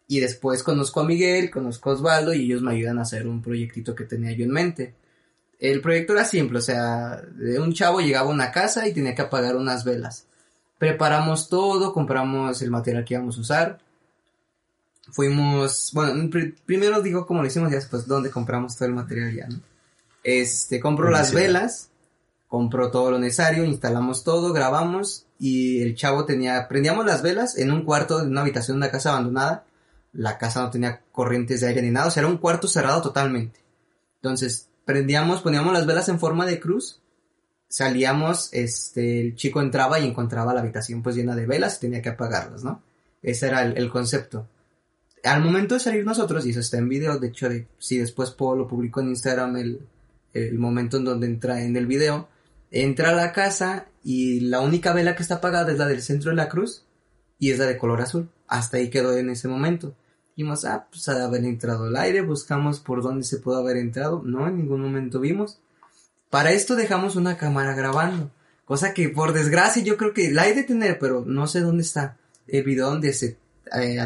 [0.08, 3.42] Y después conozco a Miguel, conozco a Osvaldo y ellos me ayudan a hacer un
[3.42, 4.94] proyectito que tenía yo en mente.
[5.60, 9.16] El proyecto era simple, o sea, de un chavo llegaba a una casa y tenía
[9.16, 10.28] que apagar unas velas.
[10.78, 13.85] Preparamos todo, compramos el material que íbamos a usar.
[15.12, 19.34] Fuimos, bueno, pri- primero digo cómo lo hicimos y después dónde compramos todo el material
[19.36, 19.60] ya, ¿no?
[20.24, 21.90] Este, compro las velas,
[22.48, 27.72] compro todo lo necesario, instalamos todo, grabamos y el chavo tenía, prendíamos las velas en
[27.72, 29.66] un cuarto de una habitación de una casa abandonada.
[30.14, 33.02] La casa no tenía corrientes de aire ni nada, o sea, era un cuarto cerrado
[33.02, 33.60] totalmente.
[34.16, 37.00] Entonces, prendíamos, poníamos las velas en forma de cruz,
[37.68, 42.02] salíamos, este, el chico entraba y encontraba la habitación pues llena de velas y tenía
[42.02, 42.82] que apagarlas, ¿no?
[43.22, 44.48] Ese era el, el concepto.
[45.26, 48.30] Al momento de salir nosotros, y eso está en video, de hecho, de, si después
[48.30, 49.88] puedo, lo publico en Instagram el,
[50.54, 52.30] momento en donde entra en el video,
[52.70, 56.30] entra a la casa y la única vela que está apagada es la del centro
[56.30, 56.86] de la cruz
[57.40, 58.30] y es la de color azul.
[58.48, 59.96] Hasta ahí quedó en ese momento.
[60.36, 63.78] Dijimos, ah, pues ha de haber entrado el aire, buscamos por dónde se pudo haber
[63.78, 64.22] entrado.
[64.24, 65.60] No, en ningún momento vimos.
[66.30, 68.30] Para esto dejamos una cámara grabando.
[68.66, 71.84] Cosa que por desgracia yo creo que la hay de tener, pero no sé dónde
[71.84, 72.18] está.
[72.48, 73.38] El video donde se
[73.74, 73.98] eh,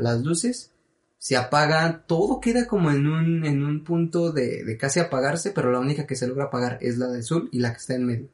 [0.00, 0.70] las luces,
[1.18, 5.78] se apaga, todo queda como en un, en un punto de, casi apagarse, pero la
[5.78, 8.28] única que se logra apagar es la de azul y la que está en medio.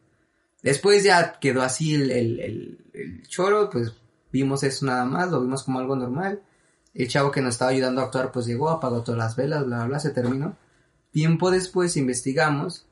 [0.63, 3.93] Después ya quedó así el, el, el, el choro, pues
[4.33, 6.43] vimos eso nada más, lo vimos como algo normal.
[6.95, 9.79] El chavo que nos estaba ayudando a actuar pues llegó, apagó todas las velas, bla,
[9.79, 10.57] bla, bla, se terminó.
[11.11, 12.87] Tiempo después investigamos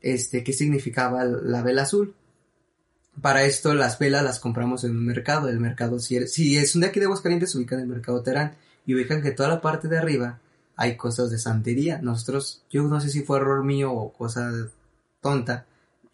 [0.00, 2.14] este, qué significaba la vela azul.
[3.20, 6.74] Para esto las velas las compramos en un mercado, el mercado si, es- si es
[6.74, 8.54] un de aquí de Aguascalientes se ubica en el mercado Terán
[8.86, 10.40] y ubican que toda la parte de arriba
[10.76, 11.98] hay cosas de santería.
[12.00, 14.50] Nosotros, yo no sé si fue error mío o cosa
[15.20, 15.66] tonta,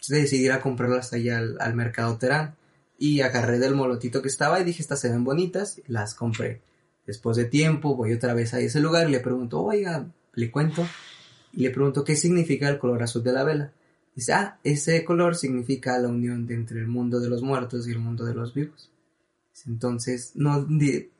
[0.09, 2.57] decidí ir a comprarlas allá al, mercado Terán
[2.99, 6.61] y agarré del molotito que estaba y dije estas se ven bonitas las compré.
[7.07, 10.87] Después de tiempo voy otra vez a ese lugar y le pregunto, oiga, le cuento
[11.53, 13.73] y le pregunto qué significa el color azul de la vela.
[14.19, 18.01] Dice, ah, ese color significa la unión entre el mundo de los muertos y el
[18.01, 18.91] mundo de los vivos.
[19.65, 20.67] Entonces, no,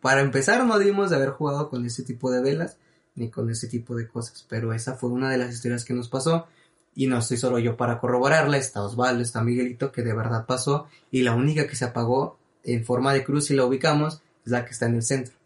[0.01, 2.77] para empezar, no debimos de haber jugado con ese tipo de velas
[3.15, 6.09] ni con ese tipo de cosas, pero esa fue una de las historias que nos
[6.09, 6.49] pasó
[6.93, 10.89] y no estoy solo yo para corroborarla, está Osvaldo, está Miguelito, que de verdad pasó
[11.13, 14.65] y la única que se apagó en forma de cruz y la ubicamos es la
[14.65, 15.37] que está en el centro.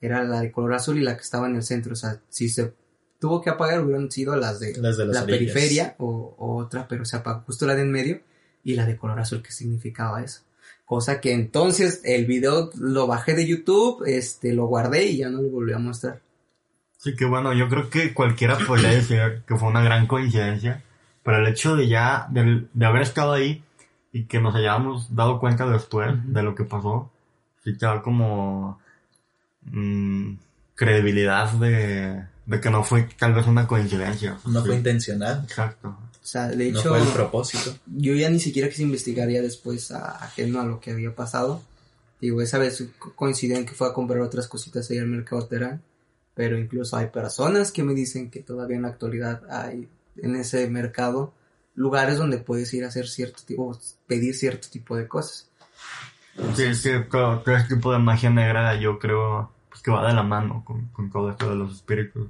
[0.00, 2.48] Era la de color azul y la que estaba en el centro, o sea, si
[2.48, 2.74] se
[3.22, 5.52] tuvo que apagar hubieran sido las de Las de las la orillas.
[5.52, 8.20] periferia o, o otra, pero se apagó justo la de en medio
[8.64, 10.40] y la de color azul que significaba eso.
[10.84, 15.40] Cosa que entonces el video lo bajé de YouTube, este, lo guardé y ya no
[15.40, 16.20] lo volví a mostrar.
[16.96, 20.82] Sí, que bueno, yo creo que cualquiera podría decir que fue una gran coincidencia,
[21.22, 23.62] pero el hecho de ya, de, de haber estado ahí
[24.12, 27.12] y que nos hayamos dado cuenta después de lo que pasó,
[27.62, 28.80] sí te da como
[29.62, 30.32] mm,
[30.74, 34.38] credibilidad de, de que no fue tal vez una coincidencia.
[34.46, 35.42] No Sí, fue intencional.
[35.44, 35.88] Exacto.
[35.88, 37.76] O sea, de No hecho, fue el propósito.
[37.86, 41.62] yo ya ni siquiera quise investigar ya después a, ajeno a lo que había pasado.
[42.20, 45.44] Digo, esa vez co- coincidí en que fue a comprar otras cositas ahí al mercado
[45.46, 45.82] Terán,
[46.34, 50.68] pero incluso hay personas que me dicen que todavía en la actualidad hay en ese
[50.68, 51.34] mercado
[51.74, 53.76] lugares donde puedes ir a hacer cierto tipo,
[54.06, 55.48] pedir cierto tipo de cosas.
[56.54, 59.51] Sí, sí, todo, todo tipo de magia negra yo creo
[59.82, 62.28] que va de la mano con, con todo esto de los espíritus.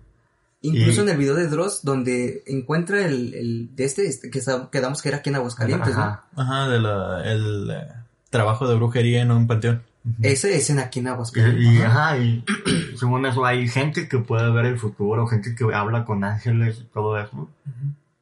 [0.63, 4.41] Incluso Y- en el video de Dross, donde encuentra el, el de este, este, que
[4.71, 6.03] quedamos que era aquí en Aguascalientes, ¿no?
[6.03, 6.25] Ajá.
[6.37, 7.89] Ajá, de la, el eh,
[8.31, 9.83] trabajo de brujería en un panteón.
[10.21, 11.65] Ese es en aquí en Y, Aguascalientes.
[11.65, 12.45] y, ajá, y
[12.97, 16.85] según eso hay gente que puede ver el futuro, gente que habla con ángeles y
[16.85, 17.51] todo eso.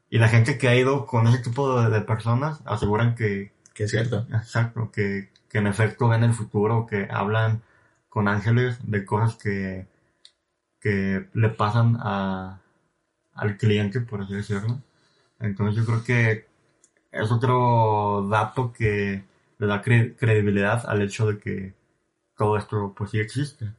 [0.08, 3.84] Y la gente que ha ido con ese tipo de, de personas aseguran que, Que
[3.84, 4.26] es cierto.
[4.32, 7.62] exacto, que, que en efecto ven el futuro, que hablan
[8.10, 9.86] con ángeles de cosas que,
[10.80, 12.60] que le pasan a,
[13.32, 14.78] al cliente, por así decirlo.
[15.38, 16.46] Entonces yo creo que
[17.12, 19.24] es otro dato que
[19.58, 21.74] le da cre- credibilidad al hecho de que
[22.36, 23.72] todo esto pues sí existe.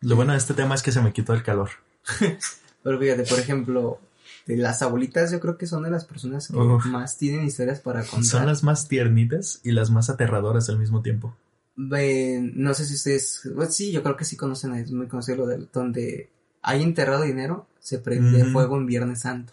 [0.00, 1.70] Lo bueno de este tema es que se me quitó el calor.
[2.82, 4.00] Pero fíjate, por ejemplo,
[4.46, 6.84] de las abuelitas yo creo que son de las personas que Uf.
[6.86, 8.24] más tienen historias para contar.
[8.24, 11.36] Son las más tiernitas y las más aterradoras al mismo tiempo.
[11.76, 15.46] No sé si ustedes, pues sí, yo creo que sí conocen, es muy conocido lo
[15.46, 16.30] del donde
[16.62, 18.50] hay enterrado dinero, se prende Ujú.
[18.52, 19.52] fuego en Viernes Santo.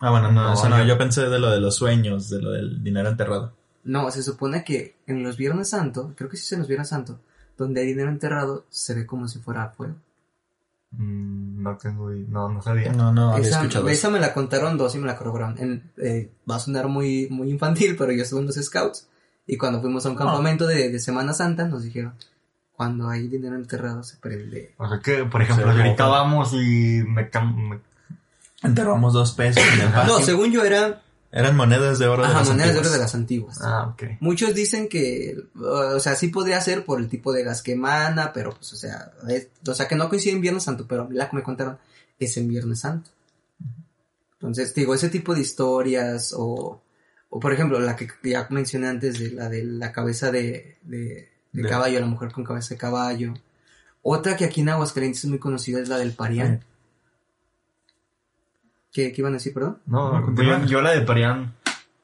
[0.00, 0.78] Ah, bueno, no, No, eso no.
[0.78, 3.52] yo- Yo pensé de lo de los sueños, de lo del dinero enterrado.
[3.84, 6.88] No, se supone que en los Viernes Santo, creo que sí es en los Viernes
[6.88, 7.20] Santo,
[7.56, 9.94] donde hay dinero enterrado, se ve como si fuera fuego.
[10.92, 12.92] Mm, no tengo, no, no sabía.
[12.92, 13.92] No, no había esa, escuchado eso.
[13.98, 15.58] esa me la contaron dos y me la corroboraron.
[15.58, 19.08] En- eh, va a sonar muy, muy infantil, pero yo estuve en los scouts
[19.46, 20.18] y cuando fuimos a un Ah.
[20.18, 22.14] campamento de, de Semana Santa nos dijeron,
[22.76, 24.74] cuando hay dinero enterrado se prende.
[24.78, 27.80] O sea que, por ejemplo, Se ahorita vamos y me, cam- me-
[28.62, 30.18] Enterramos dos pesos en el No, patio.
[30.22, 32.92] según yo eran Eran monedas de oro de ajá, las monedas de oro antiguas.
[32.92, 33.58] de las antiguas.
[33.62, 34.02] Ah, ok.
[34.20, 35.64] Muchos dicen que, uh,
[35.96, 38.76] o sea, sí podría ser por el tipo de gas que emana, pero pues, o
[38.76, 41.36] sea, es- o sea, que no coincide en Viernes Santo, pero a mí la que
[41.36, 41.76] me contaron
[42.18, 43.10] es en Viernes Santo.
[44.34, 46.80] Entonces, digo, ese tipo de historias, o,
[47.36, 51.30] o por ejemplo, la que ya mencioné antes, de la de la cabeza de, de,
[51.52, 53.34] de De- caballo, la mujer con cabeza de caballo.
[54.02, 56.62] Otra que aquí en Aguascalientes es muy conocida es la del Parián.
[58.92, 59.78] ¿Qué, qué iban a decir, perdón?
[59.86, 61.54] No, yo, yo la de Parián,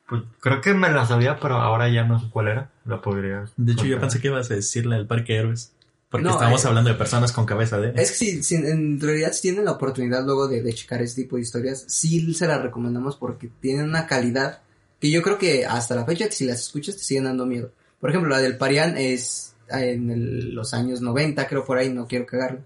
[0.09, 2.71] pues creo que me la sabía, pero ahora ya no sé cuál era.
[2.85, 3.45] La podría.
[3.57, 5.73] De hecho, yo pensé que ibas a decirle al Parque Héroes.
[6.09, 7.93] Porque No, estábamos eh, hablando de personas con cabeza de...
[7.95, 11.23] Es que si, si en realidad si tienen la oportunidad luego de, de checar este
[11.23, 14.59] tipo de historias, sí se las recomendamos porque tienen una calidad
[15.01, 17.73] que yo creo que hasta la fecha, si las escuchas, te siguen dando miedo.
[18.01, 22.07] Por ejemplo, la del Parián es en el- los años 90, creo por ahí, no
[22.07, 22.61] quiero cagarlo.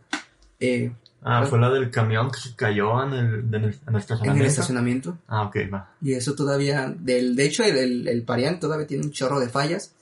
[0.61, 0.91] Eh,
[1.27, 3.97] Ah, fue la del camión que se cayó en el, en el, en el en
[3.97, 4.41] estacionamiento.
[4.43, 5.19] el estacionamiento.
[5.27, 5.95] Ah, ok, va.
[6.03, 9.49] Y eso todavía, del, de hecho, el, el, el Parián todavía tiene un chorro de
[9.49, 9.93] fallas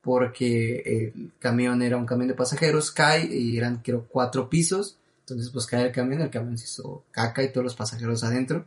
[0.00, 4.96] porque el camión era un camión de pasajeros, cae y eran, creo, cuatro pisos.
[5.20, 8.64] Entonces, pues cae el camión, el camión se hizo caca y todos los pasajeros adentro.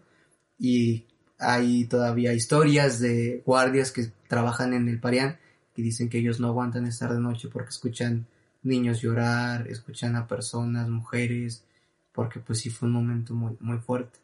[0.59, 1.05] Y
[1.41, 5.37] hay todavía historias de guardias que trabajan en el Parián
[5.75, 8.27] que dicen que ellos no aguantan estar de noche porque escuchan
[8.63, 11.63] niños llorar, escuchan a personas, mujeres,
[12.11, 14.19] porque pues sí fue un momento muy, muy fuerte.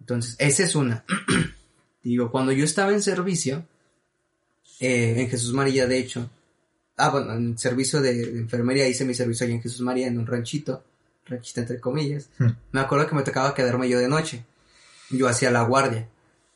[0.00, 1.04] Entonces, esa es una.
[2.02, 3.66] Digo, cuando yo estaba en servicio,
[4.80, 6.30] eh, en Jesús María, de hecho,
[6.96, 10.18] ah, bueno, en servicio de, de enfermería hice mi servicio allá en Jesús María, en
[10.18, 10.82] un ranchito,
[11.26, 12.30] ranchito entre comillas.
[12.38, 12.52] Hmm.
[12.72, 14.44] Me acuerdo que me tocaba quedarme yo de noche.
[15.10, 16.08] Yo hacía la guardia.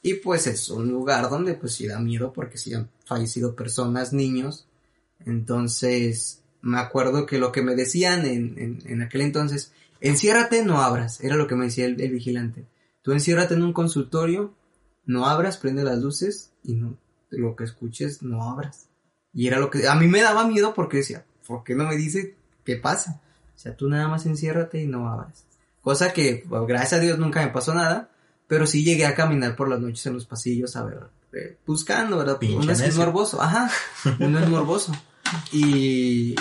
[0.06, 4.12] Y pues es un lugar donde pues sí da miedo porque sí han fallecido personas,
[4.12, 4.68] niños.
[5.24, 11.22] Entonces, me acuerdo que lo que me decían en, en, aquel entonces, enciérrate, no abras,
[11.22, 12.66] era lo que me decía el, vigilante.
[13.00, 14.52] Tú enciérrate en un consultorio,
[15.06, 16.98] no abras, prende las luces y no,
[17.30, 18.90] lo que escuches, no abras.
[19.32, 21.96] Y era lo que a mí me daba miedo porque decía, ¿por qué no me
[21.96, 23.22] dice qué pasa?
[23.56, 25.46] O sea, tú nada más enciérrate y no abras.
[25.80, 28.10] Cosa que, bueno, gracias a Dios, nunca me pasó nada,
[28.46, 31.00] pero sí llegué a caminar por las noches en los pasillos a ver,
[31.32, 32.38] eh, buscando, ¿verdad?
[32.38, 33.70] Pinche Uno es morboso, ajá,
[34.20, 34.92] uno es morboso.
[35.52, 36.34] Y,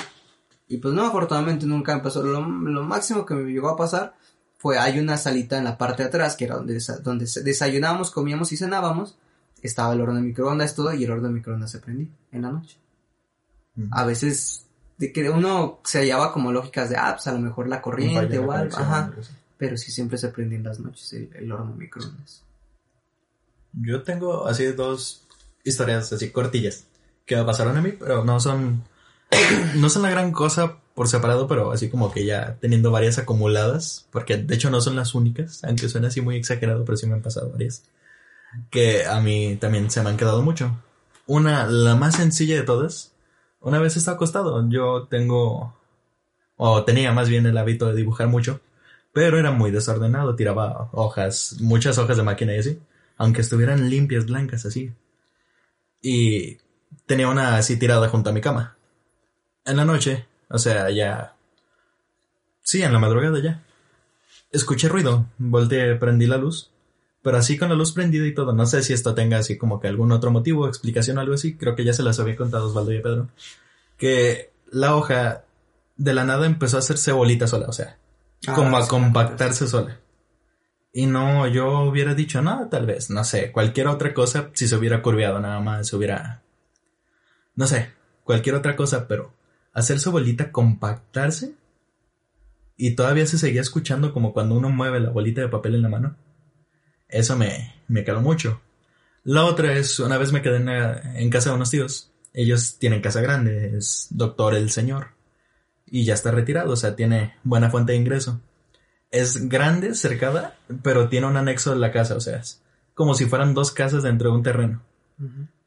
[0.68, 2.22] y pues no, afortunadamente nunca me pasó.
[2.24, 4.16] Lo, lo máximo que me llegó a pasar
[4.58, 8.12] fue, hay una salita en la parte de atrás, que era donde, desa- donde desayunábamos,
[8.12, 9.18] comíamos y cenábamos.
[9.62, 12.52] Estaba el horno de microondas, todo, y el horno de microondas se prendía en la
[12.52, 12.78] noche.
[13.76, 13.88] Mm.
[13.92, 14.66] A veces,
[14.98, 18.38] de que uno se hallaba como lógicas de, ah, pues a lo mejor la corriente
[18.40, 19.12] o algo, ajá.
[19.64, 22.44] Pero sí siempre se prendía en las noches el, el horno microondas.
[23.74, 25.26] Yo tengo así dos
[25.64, 26.86] historias así cortillas
[27.26, 28.84] que me pasaron a mí, pero no son
[29.76, 34.06] no son la gran cosa por separado, pero así como que ya teniendo varias acumuladas,
[34.12, 37.14] porque de hecho no son las únicas, aunque suena así muy exagerado, pero sí me
[37.14, 37.84] han pasado varias
[38.70, 40.78] que a mí también se me han quedado mucho.
[41.26, 43.14] Una, la más sencilla de todas,
[43.62, 45.74] una vez estaba acostado, yo tengo
[46.58, 48.60] o tenía más bien el hábito de dibujar mucho,
[49.14, 52.80] pero era muy desordenado, tiraba hojas, muchas hojas de máquina y así
[53.18, 54.92] aunque estuvieran limpias, blancas, así.
[56.02, 56.58] Y
[57.06, 58.78] tenía una así tirada junto a mi cama.
[59.66, 61.36] En la noche, o sea, ya...
[62.62, 63.64] Sí, en la madrugada ya.
[64.52, 66.72] escuché ruido, volteé, prendí la luz,
[67.22, 68.54] pero así con la luz prendida y todo.
[68.54, 71.56] No sé si esto tenga así como que algún otro motivo, explicación algo así.
[71.56, 73.30] Creo que ya se las había contado Osvaldo y Pedro.
[73.98, 75.44] Que la hoja
[75.98, 77.98] de la nada empezó a hacerse bolita sola, o sea,
[78.48, 80.00] Ah, como a compactarse sola.
[80.92, 84.76] Y no, yo hubiera dicho, no, tal vez, no sé, cualquier otra cosa, si se
[84.76, 86.42] hubiera curveado nada más, se hubiera...
[87.56, 87.92] No sé,
[88.24, 89.34] cualquier otra cosa, pero
[89.74, 91.56] hacerse bolita, compactarse,
[92.76, 95.90] y todavía se seguía escuchando como cuando uno mueve la bolita de papel en la
[95.90, 96.16] mano.
[97.08, 98.62] Eso me, me caló mucho.
[99.24, 102.12] La otra es, una vez me quedé en, la- en casa de unos tíos.
[102.34, 105.10] Ellos tienen casa grande, es doctor el señor.
[105.94, 108.42] Y ya está retirado, o sea, tiene buena fuente de ingreso.
[109.12, 112.64] Es grande, cercada, pero tiene un anexo de la casa, o sea, es
[112.96, 114.82] como si fueran dos casas dentro de un terreno.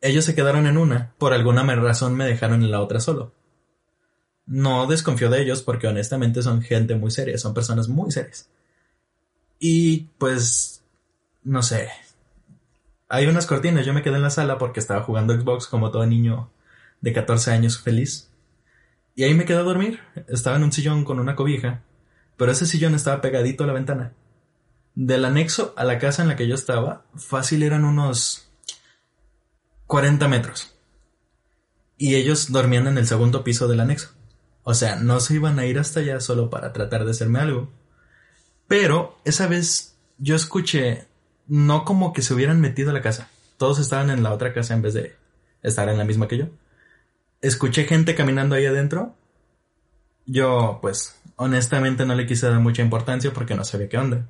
[0.00, 3.30] Ellos se quedaron en una, por alguna razón me dejaron en la otra solo.
[4.46, 8.48] No desconfío de ellos porque honestamente son gente muy seria, son personas muy serias.
[9.60, 10.82] Y pues,
[11.44, 11.88] no sé.
[13.08, 16.04] Hay unas cortinas, yo me quedé en la sala porque estaba jugando Xbox como todo
[16.04, 16.50] niño
[17.00, 18.28] de 14 años feliz.
[19.16, 19.98] Y ahí me quedé a dormir.
[20.28, 21.82] Estaba en un sillón con una cobija,
[22.36, 24.12] pero ese sillón estaba pegadito a la ventana.
[24.94, 28.52] Del anexo a la casa en la que yo estaba, fácil eran unos
[29.86, 30.74] 40 metros.
[31.96, 34.10] Y ellos dormían en el segundo piso del anexo.
[34.62, 37.72] O sea, no se iban a ir hasta allá solo para tratar de hacerme algo.
[38.68, 41.06] Pero esa vez yo escuché,
[41.46, 43.30] no como que se hubieran metido a la casa.
[43.56, 45.16] Todos estaban en la otra casa en vez de
[45.62, 46.48] estar en la misma que yo.
[47.40, 49.14] Escuché gente caminando ahí adentro.
[50.26, 54.28] Yo, pues, honestamente no le quise dar mucha importancia porque no sabía qué onda.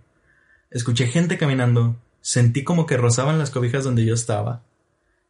[0.70, 1.96] Escuché gente caminando.
[2.20, 4.62] Sentí como que rozaban las cobijas donde yo estaba.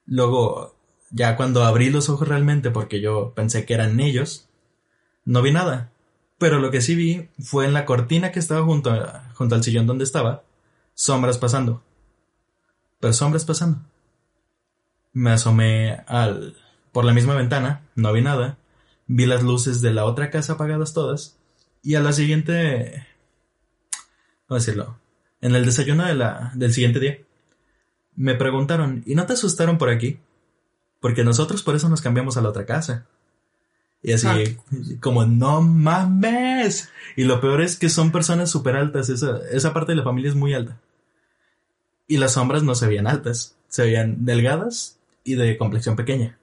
[0.06, 0.76] Luego,
[1.10, 4.48] ya cuando abrí los ojos realmente, porque yo pensé que eran ellos,
[5.24, 5.92] no vi nada.
[6.38, 8.94] Pero lo que sí vi fue en la cortina que estaba junto,
[9.34, 10.44] junto al sillón donde estaba,
[10.94, 11.82] sombras pasando.
[13.00, 13.80] Pero sombras pasando.
[15.12, 16.56] Me asomé al,
[16.96, 18.56] por la misma ventana, no vi nada.
[19.06, 21.36] Vi las luces de la otra casa apagadas todas.
[21.82, 23.06] Y a la siguiente,
[24.48, 24.98] ¿cómo decirlo?
[25.42, 27.18] En el desayuno de la, del siguiente día,
[28.14, 30.20] me preguntaron, ¿y no te asustaron por aquí?
[31.00, 33.04] Porque nosotros por eso nos cambiamos a la otra casa.
[34.02, 34.96] Y así, Ah.
[35.02, 36.88] como, no mames.
[37.14, 39.10] Y lo peor es que son personas súper altas.
[39.10, 40.80] Esa, esa parte de la familia es muy alta.
[42.08, 43.54] Y las sombras no se veían altas.
[43.68, 46.38] Se veían delgadas y de complexión pequeña.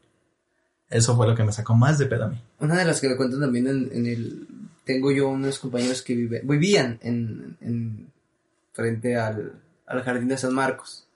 [0.93, 2.39] Eso fue lo que me sacó más de pedo a mí.
[2.59, 4.47] Una de las que me cuentan también en, en el...
[4.85, 8.11] Tengo yo unos compañeros que vive, vivían en, en
[8.73, 9.53] frente al,
[9.87, 11.07] al jardín de San Marcos.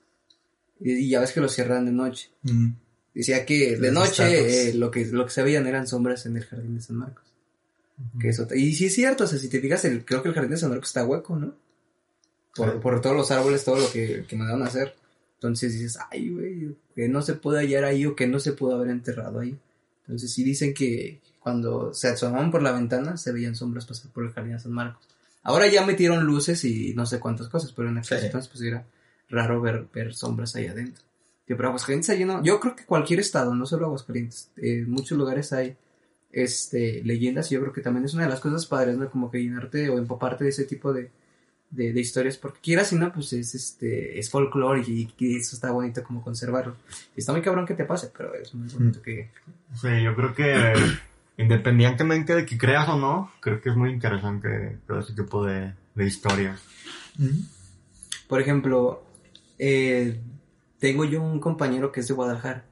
[0.80, 2.30] Y, y ya ves que lo cierran de noche.
[2.41, 2.69] Mm.
[3.13, 6.38] Decía que de Los noche eh, lo que lo que se veían eran sombras en
[6.38, 7.25] el jardín de San Marcos.
[8.19, 10.36] Que eso, y sí es cierto, o sea, si te fijas, el, creo que el
[10.36, 11.55] jardín de San Marcos está hueco, ¿no?
[12.55, 14.95] Por, por todos los árboles, todo lo que, que mandaron a hacer.
[15.36, 18.75] Entonces dices, ay, güey, que no se puede hallar ahí o que no se pudo
[18.75, 19.57] haber enterrado ahí.
[20.07, 24.23] Entonces sí dicen que cuando se asomaban por la ventana se veían sombras pasar por
[24.23, 25.05] el jardín de San Marcos.
[25.43, 28.25] Ahora ya metieron luces y no sé cuántas cosas, pero en aquel Sí.
[28.25, 28.85] entonces pues era
[29.29, 31.03] raro ver, ver sombras ahí adentro.
[31.45, 35.17] Que pero Aguascalientes hay yo creo que cualquier estado, no solo Aguascalientes, eh, en muchos
[35.17, 35.77] lugares hay
[36.31, 39.09] este leyendas y yo creo que también es una de las cosas padres, ¿no?
[39.09, 41.09] Como que llenarte o empaparte de ese tipo de,
[41.70, 45.55] de, de historias, porque quieras y no, pues es este, es folclore y, y eso
[45.55, 46.76] está bonito como conservarlo.
[47.15, 49.30] Y está muy cabrón que te pase, pero es muy bonito que...
[49.76, 50.74] Sí, yo creo que
[51.38, 55.74] independientemente de que creas o no, creo que es muy interesante todo ese tipo de,
[55.95, 56.61] de historias.
[58.28, 59.03] Por ejemplo,
[59.59, 60.20] eh,
[60.80, 62.65] tengo yo un compañero que es de Guadalajara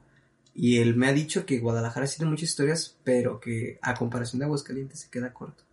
[0.54, 4.46] y él me ha dicho que Guadalajara tiene muchas historias, pero que a comparación de
[4.46, 5.65] Aguascalientes se queda corto.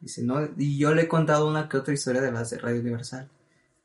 [0.00, 2.80] Dice, no, y yo le he contado una que otra historia de las de Radio
[2.80, 3.28] Universal.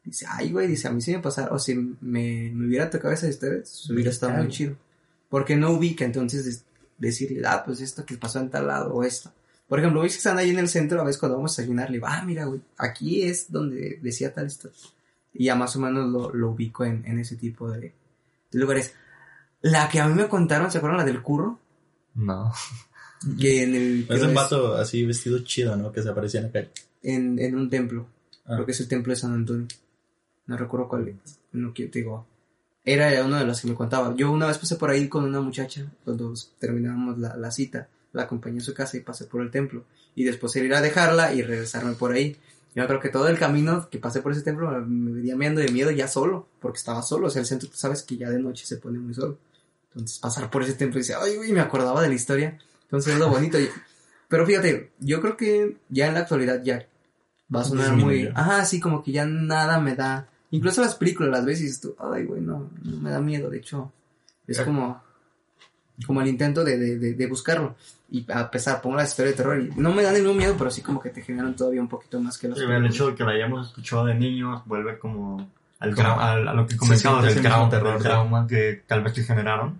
[0.03, 3.13] Dice, ay, güey, dice, a mí si me pasara, o si me, me hubiera tocado
[3.13, 4.75] esa historia, pues, hubiera estado muy chido.
[5.29, 6.65] Porque no ubica, entonces
[6.97, 9.31] decirle, ah, pues esto que pasó en tal lado o esto.
[9.67, 11.89] Por ejemplo, ves que están ahí en el centro, a veces cuando vamos a desayunar,
[11.89, 14.77] le digo, ah, mira, güey, aquí es donde decía tal historia.
[15.33, 17.93] Y ya más o menos lo, lo ubico en, en ese tipo de,
[18.51, 18.93] de lugares.
[19.61, 21.59] La que a mí me contaron, ¿se acuerdan la del curro?
[22.15, 22.51] No.
[23.39, 24.07] Que en el...
[24.09, 25.91] Es un vato así vestido chido, ¿no?
[25.91, 26.71] Que se aparecía en la calle.
[27.03, 28.07] en, en un templo.
[28.45, 28.55] Ah.
[28.55, 29.67] Creo que es el templo de San Antonio.
[30.47, 31.39] No recuerdo cuál es.
[31.51, 32.25] No quiero, te digo.
[32.83, 34.15] Era uno de los que me contaba.
[34.15, 37.87] Yo una vez pasé por ahí con una muchacha cuando terminábamos la, la cita.
[38.13, 39.85] La acompañé a su casa y pasé por el templo.
[40.15, 42.35] Y después ir a dejarla y regresarme por ahí.
[42.73, 45.69] Yo creo que todo el camino que pasé por ese templo me venía meando de
[45.71, 46.47] miedo ya solo.
[46.59, 47.27] Porque estaba solo.
[47.27, 49.37] O sea, el centro, tú sabes que ya de noche se pone muy solo.
[49.93, 52.57] Entonces pasar por ese templo y decía, ay, güey, me acordaba de la historia.
[52.91, 53.57] Entonces es lo bonito.
[53.57, 53.69] Y-
[54.27, 56.85] Pero fíjate, yo creo que ya en la actualidad ya
[57.53, 58.29] va a sonar muy...
[58.35, 60.27] Ajá, sí, como que ya nada me da...
[60.51, 63.91] Incluso las películas las dices tú, ay, güey, no, no me da miedo, de hecho,
[64.45, 65.01] es como...
[66.05, 67.75] Como el intento de, de, de, buscarlo.
[68.09, 70.71] Y a pesar, pongo la historia de terror y no me dan ningún miedo, pero
[70.71, 72.57] sí como que te generan todavía un poquito más que los...
[72.57, 75.47] Sí, el hecho de que la hayamos escuchado de niños vuelve como
[75.79, 79.79] al, a lo que comentamos del trauma, terror, trauma que tal vez te generaron.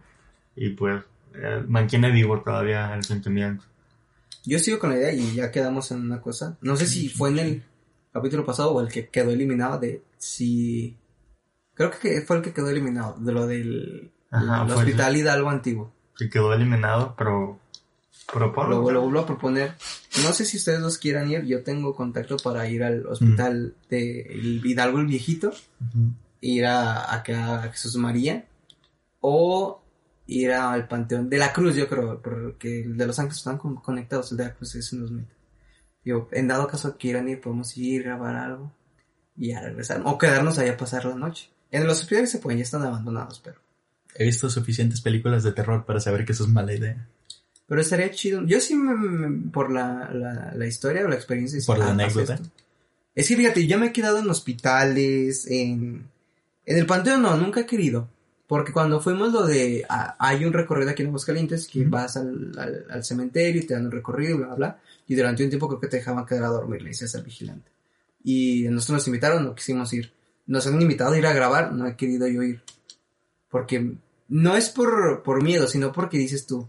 [0.56, 1.02] Y pues
[1.36, 3.64] eh, mantiene vivo todavía el sentimiento.
[4.44, 6.58] Yo sigo con la idea y ya quedamos en una cosa.
[6.62, 7.64] No sé si fue en el
[8.12, 10.98] capítulo pasado o el que quedó eliminado de si...
[11.74, 15.94] Creo que fue el que quedó eliminado, de lo del hospital Hidalgo antiguo.
[16.16, 17.60] Sí, quedó eliminado, pero...
[18.34, 19.74] Lo, lo, vuelvo a proponer.
[20.24, 21.44] No sé si ustedes dos quieran ir.
[21.44, 25.52] Yo tengo contacto para ir al hospital de Hidalgo el viejito.
[26.40, 28.46] Ir a, a, a Jesús María.
[29.20, 29.81] O
[30.32, 34.32] ir al Panteón de la Cruz, yo creo, porque el de Los Ángeles están conectados,
[34.32, 35.38] el de la Cruz es unos metros.
[36.06, 38.72] Yo, en dado caso quieran ir, podemos ir, grabar algo
[39.38, 40.02] y a regresar.
[40.06, 41.50] O quedarnos allá a pasar la noche.
[41.70, 43.60] En los hospitales se pueden, ya están abandonados, pero.
[44.16, 47.08] He visto suficientes películas de terror para saber que eso es mala idea.
[47.68, 48.44] Pero estaría chido.
[48.46, 51.60] Yo sí, me, por la, la, la, historia o la experiencia.
[51.66, 52.40] Por la anécdota.
[53.16, 56.10] Es que fíjate, yo me he quedado en hospitales, en.
[56.66, 58.08] En el panteón no, nunca he querido.
[58.52, 62.52] Porque cuando fuimos lo de, hay un recorrido aquí en Aguascalientes que vas al,
[62.90, 65.88] al, cementerio y te dan un recorrido, bla, bla, Y durante un tiempo creo que
[65.88, 67.72] te dejaban quedar a dormir, le dices al vigilante.
[68.26, 70.12] Y nosotros nos invitaron, no quisimos ir.
[70.48, 72.62] Nos han invitado a ir a grabar, no he querido yo ir.
[73.50, 73.94] Porque
[74.28, 76.68] no es por, por miedo, sino porque dices tú,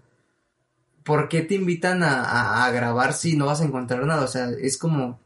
[1.02, 4.22] ¿por qué te invitan a, a, grabar si no vas a encontrar nada?
[4.22, 5.18] O sea, es como...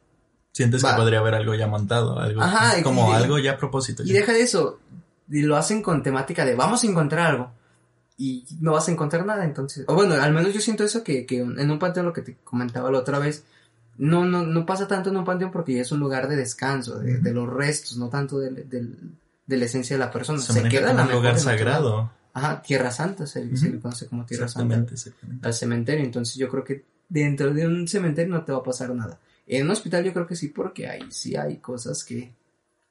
[0.52, 2.40] Sientes que podría haber algo ya montado, algo
[2.82, 4.02] como algo ya a propósito.
[4.04, 4.80] Y deja de eso,
[5.28, 7.50] y lo hacen con temática de vamos a encontrar algo
[8.18, 11.26] y no vas a encontrar nada entonces o bueno al menos yo siento eso que,
[11.26, 13.44] que en un panteón lo que te comentaba la otra vez
[13.98, 16.98] no no no pasa tanto en un panteón porque ya es un lugar de descanso
[16.98, 20.38] de, los restos no tanto de, de, la esencia de la persona.
[20.40, 22.10] Se, queda en un lugar sagrado.
[22.32, 24.84] Ajá tierra santa se, le conoce como tierra santa
[25.42, 28.94] al cementerio entonces yo creo que dentro de un cementerio no te va a pasar
[28.94, 29.18] nada.
[29.46, 32.32] En un hospital yo creo que sí porque ahí sí hay cosas que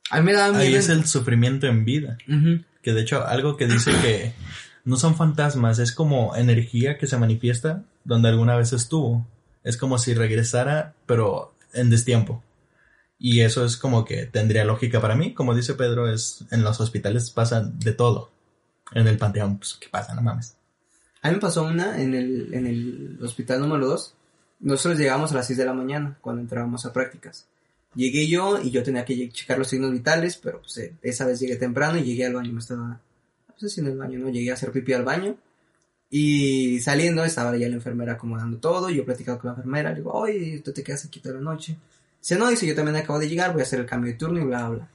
[0.10, 2.18] a mí me da Ahí es el sufrimiento en vida.
[2.82, 4.34] Que de hecho, algo que dice que
[4.84, 9.26] no son fantasmas, es como energía que se manifiesta donde alguna vez estuvo.
[9.64, 12.43] Es como si regresara, pero en destiempo.
[13.18, 15.34] Y eso es como que tendría lógica para mí.
[15.34, 18.30] Como dice Pedro, es en los hospitales pasa de todo.
[18.93, 20.14] En el panteón, pues, ¿qué pasa?
[20.14, 20.56] No mames.
[21.24, 24.14] A mí me pasó una en el, en el hospital número 2.
[24.60, 27.47] Nosotros llegamos a las 6 de la mañana cuando entrábamos a prácticas.
[27.96, 31.39] Llegué yo y yo tenía que checar los signos vitales, pero pues eh, esa vez
[31.39, 34.30] llegué temprano y llegué al baño, me estaba, no sé si en el baño, ¿no?
[34.30, 35.38] Llegué a hacer pipí al baño
[36.10, 40.12] y saliendo estaba ya la enfermera acomodando todo, yo platicaba con la enfermera, le digo,
[40.12, 41.78] oye, tú te quedas aquí toda la noche.
[42.22, 44.39] Dice, no, dice, yo también acabo de llegar, voy a hacer el cambio de turno
[44.39, 44.89] y bla, bla.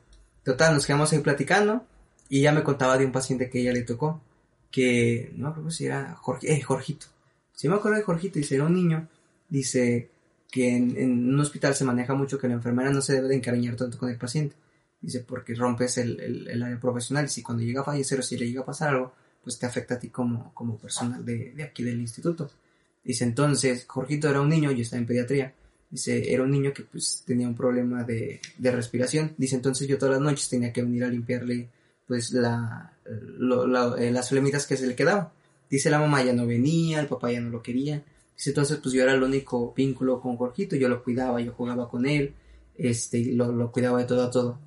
[0.44, 1.84] Total, nos quedamos ahí platicando
[2.28, 4.20] y ella me contaba de un paciente que ella le tocó,
[4.70, 7.06] que, no creo si era Jorge, eh, Jorgito.
[7.54, 9.08] Si me acuerdo de Jorgito, dice, era un niño,
[9.48, 10.08] dice,
[10.50, 13.76] que en, un hospital se maneja mucho que la enfermera no se debe de encariñar
[13.76, 14.56] tanto con el paciente.
[15.00, 18.36] Dice, porque rompes el, el, área profesional y si cuando llega a fallecer o si
[18.36, 21.62] le llega a pasar algo, pues te afecta a ti como, como personal de, de
[21.62, 22.50] aquí del instituto.
[23.02, 25.54] Dice, entonces, Jorgito era un niño, yo estaba en pediatría.
[25.88, 29.34] Dice, era un niño que pues tenía un problema de, de respiración.
[29.38, 31.70] Dice, entonces yo todas las noches tenía que venir a limpiarle
[32.06, 35.28] pues la, eh, las flemitas que se le quedaban.
[35.70, 38.02] Dice, la mamá ya no venía, el papá ya no lo quería
[38.46, 42.06] entonces pues yo era el único vínculo con Jorgito, yo lo cuidaba, yo jugaba con
[42.06, 42.34] él,
[42.76, 44.58] este, lo, lo cuidaba de todo a todo.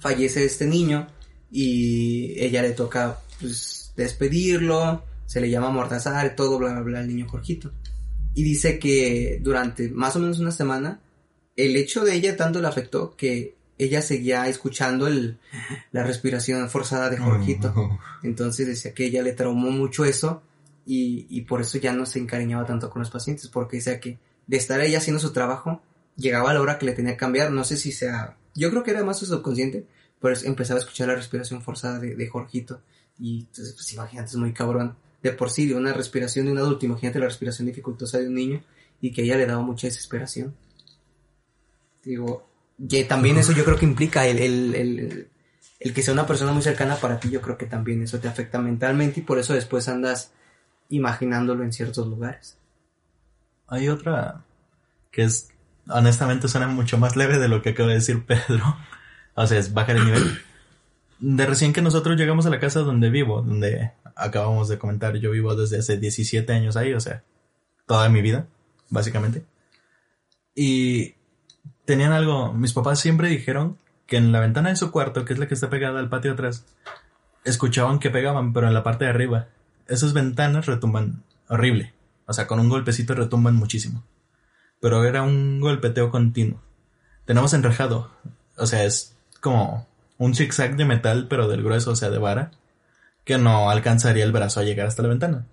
[0.00, 1.06] Fallece este niño
[1.50, 7.08] y ella le toca pues despedirlo, se le llama Mortazar, todo, bla, bla, bla, al
[7.08, 7.72] niño Jorgito.
[8.34, 11.00] Y dice que durante más o menos una semana,
[11.56, 15.38] el hecho de ella tanto le afectó que ella seguía escuchando el,
[15.90, 17.98] la respiración forzada de Jorgito.
[18.22, 20.42] Entonces decía que ella le traumó mucho eso
[20.84, 24.56] y, por eso ya no se encariñaba tanto con los pacientes, porque decía que de
[24.56, 25.80] estar ella haciendo su trabajo,
[26.16, 28.90] llegaba la hora que le tenía que cambiar, no sé si sea, yo creo que
[28.90, 29.86] era más su subconsciente,
[30.20, 32.80] pero empezaba a escuchar la respiración forzada de, de Jorgito,
[33.18, 36.58] y entonces, pues imagínate, es muy cabrón, de por sí, de una respiración de un
[36.58, 38.62] adulto, imagínate la respiración dificultosa de un niño,
[39.00, 40.54] y que ella le daba mucha desesperación.
[42.04, 42.48] Digo,
[42.88, 45.28] que también eso yo creo que implica el, el, el,
[45.78, 48.28] el que sea una persona muy cercana para ti, yo creo que también eso te
[48.28, 50.32] afecta mentalmente y por eso después andas
[50.92, 52.58] imaginándolo en ciertos lugares.
[53.66, 54.44] Hay otra
[55.10, 55.50] que es,
[55.88, 58.76] honestamente suena mucho más leve de lo que acaba de decir Pedro.
[59.34, 60.42] O sea, es bajar el nivel.
[61.18, 65.30] De recién que nosotros llegamos a la casa donde vivo, donde acabamos de comentar, yo
[65.30, 67.24] vivo desde hace 17 años ahí, o sea,
[67.86, 68.46] toda mi vida,
[68.90, 69.46] básicamente.
[70.54, 71.14] Y
[71.86, 75.38] tenían algo, mis papás siempre dijeron que en la ventana de su cuarto, que es
[75.38, 76.66] la que está pegada al patio atrás,
[77.44, 79.48] escuchaban que pegaban, pero en la parte de arriba.
[79.88, 81.92] Esas ventanas retumban horrible.
[82.26, 84.04] O sea, con un golpecito retumban muchísimo.
[84.80, 86.60] Pero era un golpeteo continuo.
[87.24, 88.10] Tenemos enrejado.
[88.56, 89.86] O sea, es como
[90.18, 92.52] un zigzag de metal, pero del grueso, o sea, de vara,
[93.24, 95.46] que no alcanzaría el brazo a llegar hasta la ventana.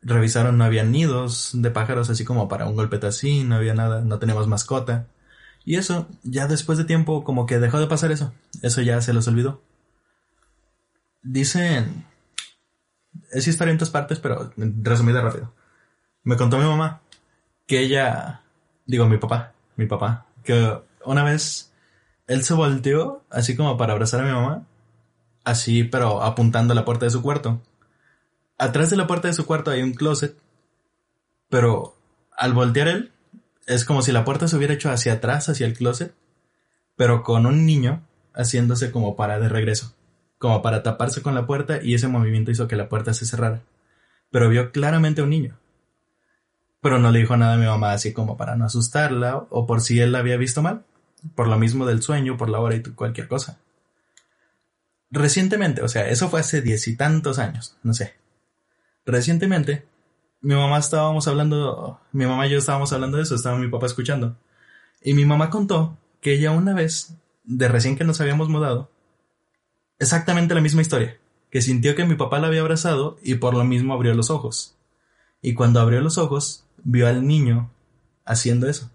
[0.00, 4.00] Revisaron, no había nidos de pájaros así como para un golpete así, no había nada,
[4.02, 5.06] no teníamos mascota.
[5.64, 8.32] Y eso, ya después de tiempo, como que dejó de pasar eso.
[8.62, 9.62] Eso ya se los olvidó.
[11.22, 12.06] Dicen.
[13.30, 15.52] Es historia en dos partes, pero resumida rápido.
[16.24, 17.02] Me contó mi mamá
[17.66, 18.42] que ella.
[18.86, 19.52] Digo, mi papá.
[19.76, 20.26] Mi papá.
[20.42, 21.72] Que una vez
[22.26, 24.66] él se volteó, así como para abrazar a mi mamá.
[25.44, 27.60] Así, pero apuntando a la puerta de su cuarto.
[28.58, 30.36] Atrás de la puerta de su cuarto hay un closet.
[31.48, 31.96] Pero
[32.36, 33.12] al voltear él,
[33.66, 36.14] es como si la puerta se hubiera hecho hacia atrás, hacia el closet.
[36.96, 38.02] Pero con un niño
[38.34, 39.94] haciéndose como para de regreso
[40.38, 43.62] como para taparse con la puerta y ese movimiento hizo que la puerta se cerrara.
[44.30, 45.58] Pero vio claramente a un niño.
[46.80, 49.80] Pero no le dijo nada a mi mamá así como para no asustarla o por
[49.80, 50.84] si él la había visto mal,
[51.34, 53.58] por lo mismo del sueño, por la hora y cualquier cosa.
[55.10, 58.14] Recientemente, o sea, eso fue hace diez y tantos años, no sé.
[59.06, 59.86] Recientemente,
[60.40, 63.86] mi mamá estábamos hablando, mi mamá y yo estábamos hablando de eso, estaba mi papá
[63.86, 64.36] escuchando.
[65.02, 67.14] Y mi mamá contó que ella una vez,
[67.44, 68.90] de recién que nos habíamos mudado,
[69.98, 71.18] Exactamente la misma historia,
[71.50, 74.76] que sintió que mi papá la había abrazado y por lo mismo abrió los ojos.
[75.42, 77.70] Y cuando abrió los ojos, vio al niño
[78.24, 78.90] haciendo eso,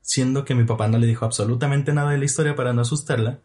[0.00, 3.40] siendo que mi papá no le dijo absolutamente nada de la historia para no asustarla,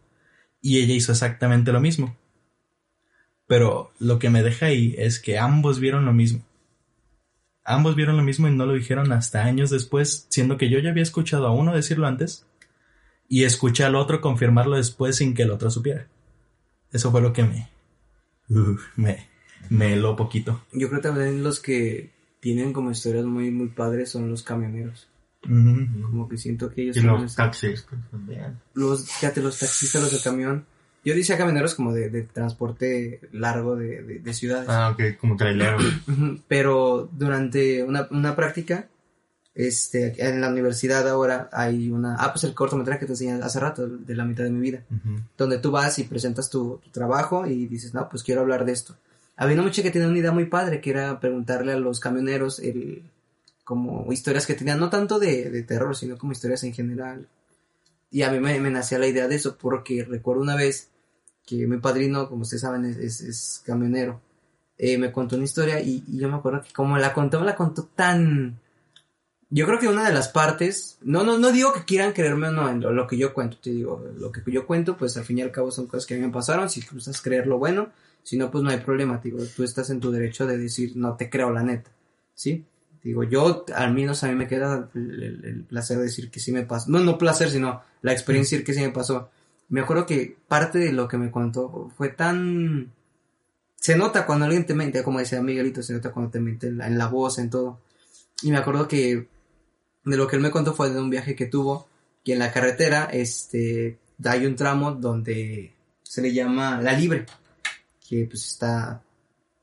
[0.62, 2.16] y ella hizo exactamente lo mismo.
[3.48, 6.46] Pero lo que me deja ahí es que ambos vieron lo mismo.
[7.66, 10.92] Ambos vieron lo mismo y no lo dijeron hasta años después, siendo que yo ya
[10.92, 12.46] había escuchado a uno decirlo antes
[13.28, 16.08] y escuché al otro confirmarlo después sin que el otro supiera.
[16.94, 17.70] Eso fue lo que me.
[18.96, 19.28] me.
[19.70, 20.64] me heló poquito.
[20.72, 25.10] Yo creo también los que tienen como historias muy, muy padres son los camioneros.
[25.42, 28.00] Como que siento que ellos y los taxistas
[28.74, 30.66] Los, fíjate, los taxistas, los de camión.
[31.04, 34.70] Yo decía camioneros como de, de transporte largo de, de, de, ciudades.
[34.70, 35.78] Ah, ok, como trailero.
[36.48, 38.88] Pero durante una, una práctica,
[39.56, 43.60] este, en la universidad ahora hay una, ah, pues el cortometraje que te enseñé hace
[43.60, 44.84] rato, de la mitad de mi vida,
[45.38, 48.96] donde tú vas y presentas tu, trabajo y dices, no, pues quiero hablar de esto.
[49.36, 52.60] Había una muchacha que tenía una idea muy padre, que era preguntarle a los camioneros
[52.60, 53.04] el,
[53.64, 57.28] como historias que tenían, no tanto de, de terror, sino como historias en general.
[58.10, 60.90] Y a mí me, me, nacía la idea de eso, porque recuerdo una vez
[61.46, 64.22] que mi padrino, como ustedes saben, es, es, camionero,
[64.78, 67.46] eh, me contó una historia y, y, yo me acuerdo que como la contó, me
[67.46, 68.60] la contó tan
[69.56, 72.52] yo creo que una de las partes, no, no, no digo que quieran creerme o
[72.52, 75.38] no en lo, que yo cuento, te digo, lo que yo cuento, pues al fin
[75.38, 77.92] y al cabo son cosas que a mí me pasaron, si gustas creer lo bueno,
[78.24, 81.16] si no, pues no hay problema, digo, tú estás en tu derecho de decir, no
[81.16, 81.92] te creo la neta,
[82.34, 82.66] ¿sí?
[83.04, 86.66] Digo, yo, al menos a mí me queda el, placer de decir que sí me
[86.66, 89.30] pasó, no, no placer, sino la experiencia de decir que sí me pasó.
[89.70, 92.92] Me acuerdo que parte de lo que me contó fue tan...
[93.76, 96.80] Se nota cuando alguien te mente, como decía Miguelito, se nota cuando te mente en
[96.80, 97.82] la, en la voz, en todo.
[98.42, 99.28] Y me acuerdo que
[100.06, 101.88] de lo que él me contó fue de un viaje que tuvo,
[102.24, 105.74] que en la carretera, este, hay un tramo donde
[106.04, 107.26] se le llama La Libre,
[108.08, 109.02] que pues está,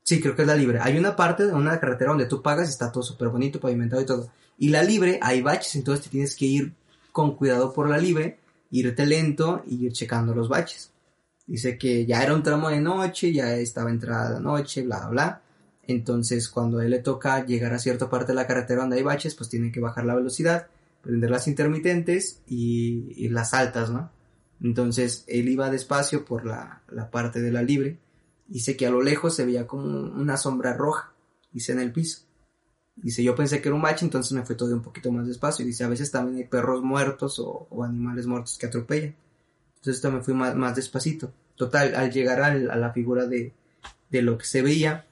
[0.03, 0.79] sí, creo que es La Libre.
[0.81, 4.01] Hay una parte de una carretera donde tú pagas y está todo súper bonito, pavimentado
[4.01, 4.31] y todo.
[4.57, 6.73] Y La Libre hay baches, entonces te tienes que ir
[7.11, 8.39] con cuidado por La Libre,
[8.71, 10.91] irte lento y ir checando los baches.
[11.45, 15.09] Dice que ya era un tramo de noche, ya estaba entrada la noche, bla, bla,
[15.09, 15.41] bla.
[15.91, 19.03] Entonces, cuando a él le toca llegar a cierta parte de la carretera donde hay
[19.03, 20.67] baches, pues tiene que bajar la velocidad,
[21.01, 24.09] prender las intermitentes y, las altas, ¿no?
[24.61, 26.81] Entonces, él iba despacio por la,
[27.11, 27.97] parte de la libre.
[28.47, 31.13] Dice que a lo lejos se veía como una sombra roja,
[31.51, 32.21] dice en el piso.
[32.95, 35.65] Dice, yo pensé que era un bache, entonces me fue todo un poquito más despacio.
[35.65, 39.15] Dice, a veces también hay perros muertos o, animales muertos que atropellan.
[39.77, 41.33] Entonces también fui más, más despacito.
[41.55, 43.53] Total, al llegar a la figura de,
[44.09, 45.05] de lo que se veía,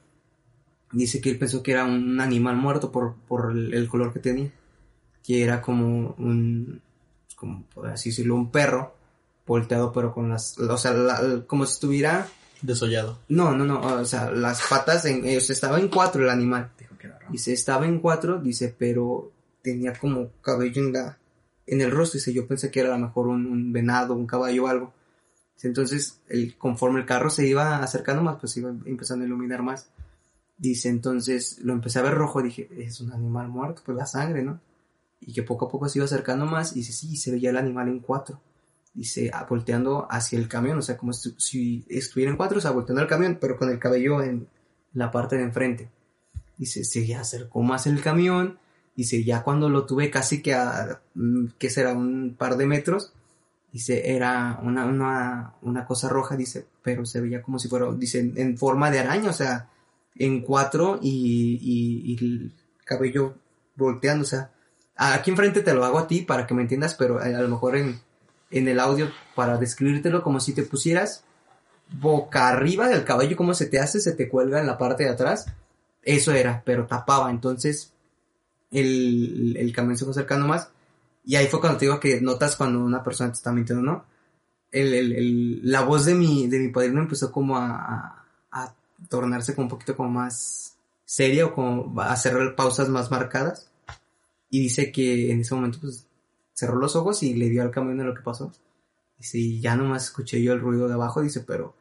[0.91, 4.51] dice que él pensó que era un animal muerto por, por el, color que tenía,
[5.23, 6.81] que era como un,
[7.35, 8.95] como por así decirlo, un perro
[9.45, 10.93] volteado pero con las, o sea,
[11.47, 12.27] como si estuviera...
[12.61, 13.19] Desollado.
[13.29, 16.71] No, no, no, o sea, las patas, en, o sea, estaba en cuatro el animal.
[16.77, 19.31] Dijo que Dice, estaba en cuatro, dice, pero
[19.61, 21.17] tenía como cabello en la,
[21.65, 24.27] en el rostro, dice, yo pensé que era a lo mejor un, un venado, un
[24.27, 24.93] caballo o algo.
[25.63, 29.89] Entonces, el, conforme el carro se iba acercando más, pues iba empezando a iluminar más.
[30.59, 34.43] Dice, entonces lo empecé a ver rojo, dije, es un animal muerto, pues la sangre,
[34.43, 34.59] ¿no?
[35.21, 37.57] y que poco a poco se iba acercando más y dice, sí, se veía el
[37.57, 38.39] animal en cuatro.
[38.93, 42.71] Dice, ah, volteando hacia el camión, o sea, como si estuviera en cuatro, o sea,
[42.71, 44.47] volteando el camión, pero con el cabello en
[44.93, 45.89] la parte de enfrente.
[46.57, 48.57] Dice, se acercó más el camión,
[48.95, 51.93] dice, ya cuando lo tuve casi que a, mm, ¿qué será?
[51.93, 53.13] Un par de metros,
[53.71, 58.33] dice, era una, una, una cosa roja, dice, pero se veía como si fuera, dice,
[58.35, 59.69] en forma de araña, o sea,
[60.19, 62.53] en cuatro y, y, el
[62.85, 63.35] cabello
[63.75, 64.51] volteando, o sea,
[64.95, 67.47] aquí enfrente te lo hago a ti para que me entiendas, pero a, a lo
[67.47, 67.99] mejor en,
[68.51, 71.23] en el audio para describírtelo como si te pusieras
[71.91, 75.09] boca arriba del cabello, como se te hace, se te cuelga en la parte de
[75.09, 75.45] atrás,
[76.03, 77.93] eso era, pero tapaba, entonces
[78.71, 80.69] el, el camión se fue acercando más
[81.25, 84.05] y ahí fue cuando te digo que notas cuando una persona te está mintiendo, ¿no?
[84.71, 88.18] El, el, la voz de mi, de mi padrino empezó como a
[89.07, 93.69] tornarse como un poquito como más seria o como hacer pausas más marcadas.
[94.49, 96.05] Y dice que en ese momento pues
[96.53, 98.51] cerró los ojos y le dio al camión de lo que pasó.
[99.17, 101.75] Dice, y ya nomás escuché yo el ruido de abajo, dice, pero...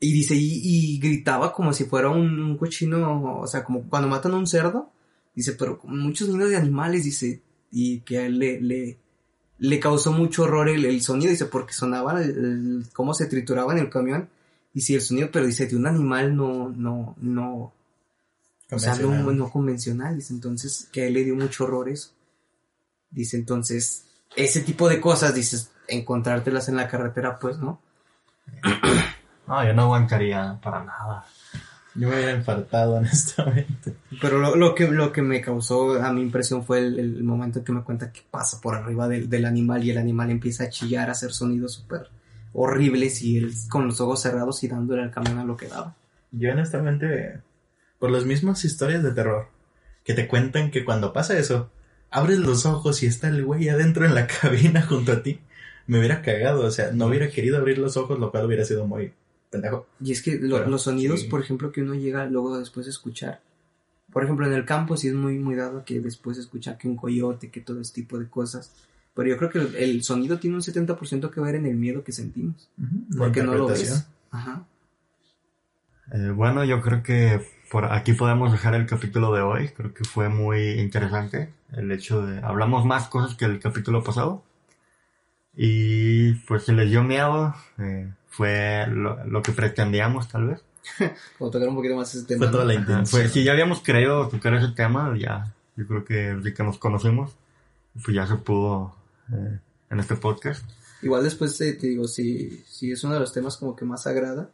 [0.00, 4.08] Y dice, y, y gritaba como si fuera un, un cochino, o sea, como cuando
[4.08, 4.90] matan a un cerdo.
[5.34, 7.40] Dice, pero con muchos niños de animales, dice,
[7.70, 8.98] y que a él le, le,
[9.58, 13.72] le causó mucho horror el, el sonido, dice, porque sonaba el, el- cómo se trituraba
[13.72, 14.28] en el camión.
[14.74, 17.72] Y sí, el sonido, pero dice, de un animal no, no, no,
[18.70, 19.38] o sea, no, Convencional.
[19.38, 22.10] no convencional, dice, entonces, que a él le dio mucho horror eso.
[23.08, 27.80] Dice, entonces, ese tipo de cosas, dices, encontrártelas en la carretera, pues, ¿no?
[29.46, 31.26] No, yo no aguantaría para nada.
[31.94, 33.94] Yo me hubiera infartado, honestamente.
[34.18, 37.58] Pero lo, lo que, lo que me causó a mi impresión fue el, el momento
[37.58, 40.64] en que me cuenta que pasa por arriba del, del animal y el animal empieza
[40.64, 42.08] a chillar, a hacer sonidos súper
[42.54, 45.94] horribles y él con los ojos cerrados y dándole al camión a lo que daba.
[46.32, 47.40] Yo honestamente,
[47.98, 49.48] por las mismas historias de terror,
[50.04, 51.70] que te cuentan que cuando pasa eso,
[52.10, 55.40] abres los ojos y está el güey adentro en la cabina junto a ti,
[55.86, 58.86] me hubiera cagado, o sea, no hubiera querido abrir los ojos, lo cual hubiera sido
[58.86, 59.12] muy
[59.50, 59.86] pendejo.
[60.00, 61.28] Y es que lo- Pero, los sonidos, sí.
[61.28, 63.40] por ejemplo, que uno llega luego después de escuchar.
[64.12, 66.96] Por ejemplo, en el campo sí es muy, muy dado que después escuchar que un
[66.96, 68.72] coyote, que todo ese tipo de cosas.
[69.14, 72.12] Pero yo creo que el, sonido tiene un 70% que ver en el miedo que
[72.12, 72.68] sentimos.
[73.10, 74.06] La Porque no lo ves.
[74.30, 74.64] Ajá.
[76.12, 77.40] Eh, bueno, yo creo que
[77.70, 79.68] por aquí podemos dejar el capítulo de hoy.
[79.68, 82.40] Creo que fue muy interesante el hecho de...
[82.40, 84.42] Hablamos más cosas que el capítulo pasado.
[85.56, 87.54] Y pues se les dio miedo.
[87.78, 90.64] eh, fue lo, lo que pretendíamos tal vez.
[91.38, 92.46] Como tocar un poquito más ese tema.
[92.46, 92.68] Fue toda ¿no?
[92.68, 93.06] la intención.
[93.10, 96.78] Pues si ya habíamos querido tocar ese tema, ya yo creo que desde que nos
[96.78, 97.36] conocimos,
[98.02, 98.94] pues ya se pudo
[99.32, 99.58] eh,
[99.90, 100.64] en este podcast.
[101.02, 104.06] Igual después te, te digo, si, si es uno de los temas como que más
[104.06, 104.50] agrada.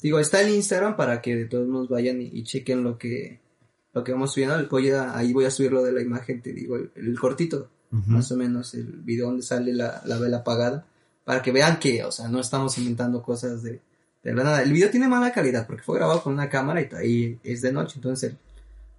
[0.00, 3.40] Digo, está el Instagram para que de todos nos vayan y, y chequen lo que,
[3.94, 4.66] lo que vamos subiendo.
[4.68, 7.68] Voy a- ahí voy a subir lo de la imagen, te digo, el, el cortito.
[7.94, 8.10] Ujú.
[8.10, 10.86] más o menos el video donde sale la, la vela apagada,
[11.24, 13.82] para que vean que, o sea, no estamos inventando cosas de,
[14.22, 14.62] de la nada.
[14.62, 17.70] El video tiene mala calidad porque fue grabado con una cámara y, y es de
[17.70, 18.32] noche, entonces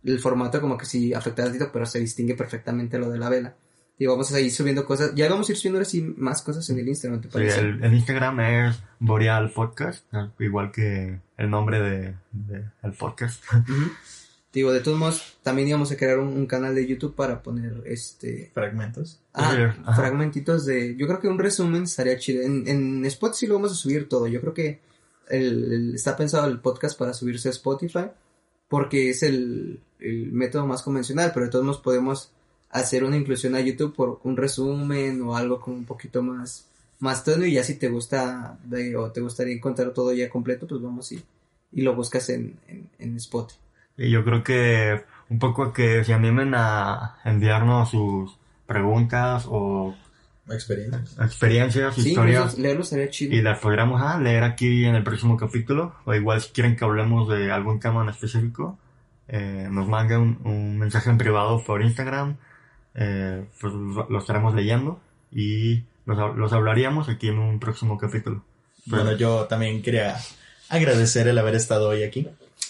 [0.04, 3.30] el, el formato como que sí afecta tantito, pero se distingue perfectamente lo de la
[3.30, 3.56] vela.
[4.00, 6.80] Y vamos a seguir subiendo cosas, ya vamos a ir subiendo así más cosas en
[6.80, 7.60] el Instagram, ¿te Sí, parece?
[7.60, 10.06] el, el Instagram es Boreal Podcast,
[10.40, 13.44] igual que el nombre de, de- el podcast.
[14.52, 17.82] Digo, de todos modos, también íbamos a crear un, un canal de YouTube para poner
[17.86, 19.20] este Fragmentos.
[19.34, 19.94] Ah, Sí, ajá.
[19.96, 20.96] fragmentitos de.
[20.96, 22.44] Yo creo que un resumen estaría chido.
[22.44, 24.28] En, en Spotify sí lo vamos a subir todo.
[24.28, 24.80] Yo creo que
[25.30, 28.06] el, el- está pensado el podcast para subirse a Spotify.
[28.68, 31.32] Porque es el, el método más convencional.
[31.34, 32.32] Pero de todos modos podemos
[32.74, 36.68] hacer una inclusión a YouTube por un resumen o algo con un poquito más,
[37.00, 37.46] más tono.
[37.46, 41.12] Y ya si te gusta de- o te gustaría encontrar todo ya completo, pues vamos
[41.12, 41.24] y,
[41.72, 43.60] y lo buscas en, en, en Spotify.
[43.98, 49.96] Y yo creo que un poco que se animen a enviarnos sus preguntas o
[50.50, 51.16] Experiencias.
[51.22, 52.54] experiencias, Sí, historias.
[52.54, 53.34] eso- leerlo estaría chido.
[53.34, 55.96] Y las podríamos ah, leer aquí en el próximo capítulo.
[56.06, 58.78] O igual si quieren que hablemos de algún tema en específico,
[59.30, 62.36] eh, nos manden un, un mensaje en privado por Instagram.
[62.96, 65.00] Eh, pues lo, estaremos leyendo
[65.32, 68.44] y los, los hablaríamos aquí en un próximo capítulo.
[68.86, 70.18] Bueno, yo también quería
[70.70, 72.28] agradecer el haber estado hoy aquí.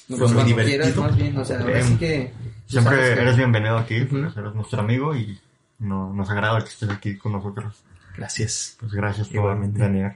[0.08, 0.84] No, Fue pues muy cuando divertido.
[0.84, 2.32] quieras, más bien, o sea, ahora Em, sí que...
[2.68, 4.22] Siempre que- eres bienvenido aquí, Ujú.
[4.22, 5.40] pues eres nuestro amigo y
[5.80, 7.76] no, nos agrada que estés aquí con nosotros.
[8.18, 8.78] Gracias.
[8.80, 9.82] Pues gracias por Igualmente.
[9.82, 10.12] venir.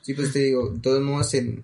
[0.00, 1.62] Sí, pues te digo, de todos modos, en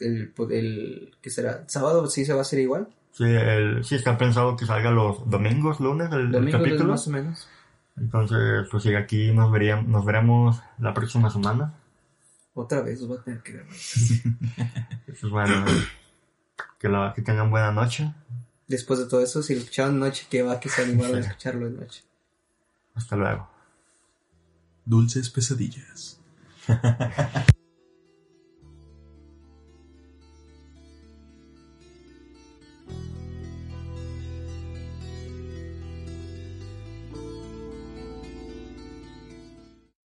[0.00, 1.64] el, el, ¿qué será?
[1.66, 2.88] ¿Sábado sí se va a hacer igual?
[3.12, 6.92] Sí, el, sí está pensado que salga los domingos, lunes, el, el Domingo lunes, capítulo.
[6.92, 7.48] más o menos.
[7.96, 11.74] Entonces, pues sí, aquí nos, veríamos, nos veremos la próxima semana.
[12.54, 13.66] Otra vez, los voy a tener que ver.
[15.06, 15.64] Pues bueno,
[16.78, 18.12] que, la, que tengan buena noche.
[18.66, 21.20] después de todo eso, si lo escucharon de noche, que va que se animaron a
[21.20, 22.02] escucharlo de noche.
[22.94, 23.48] Hasta luego.
[24.84, 26.18] Dulces pesadillas.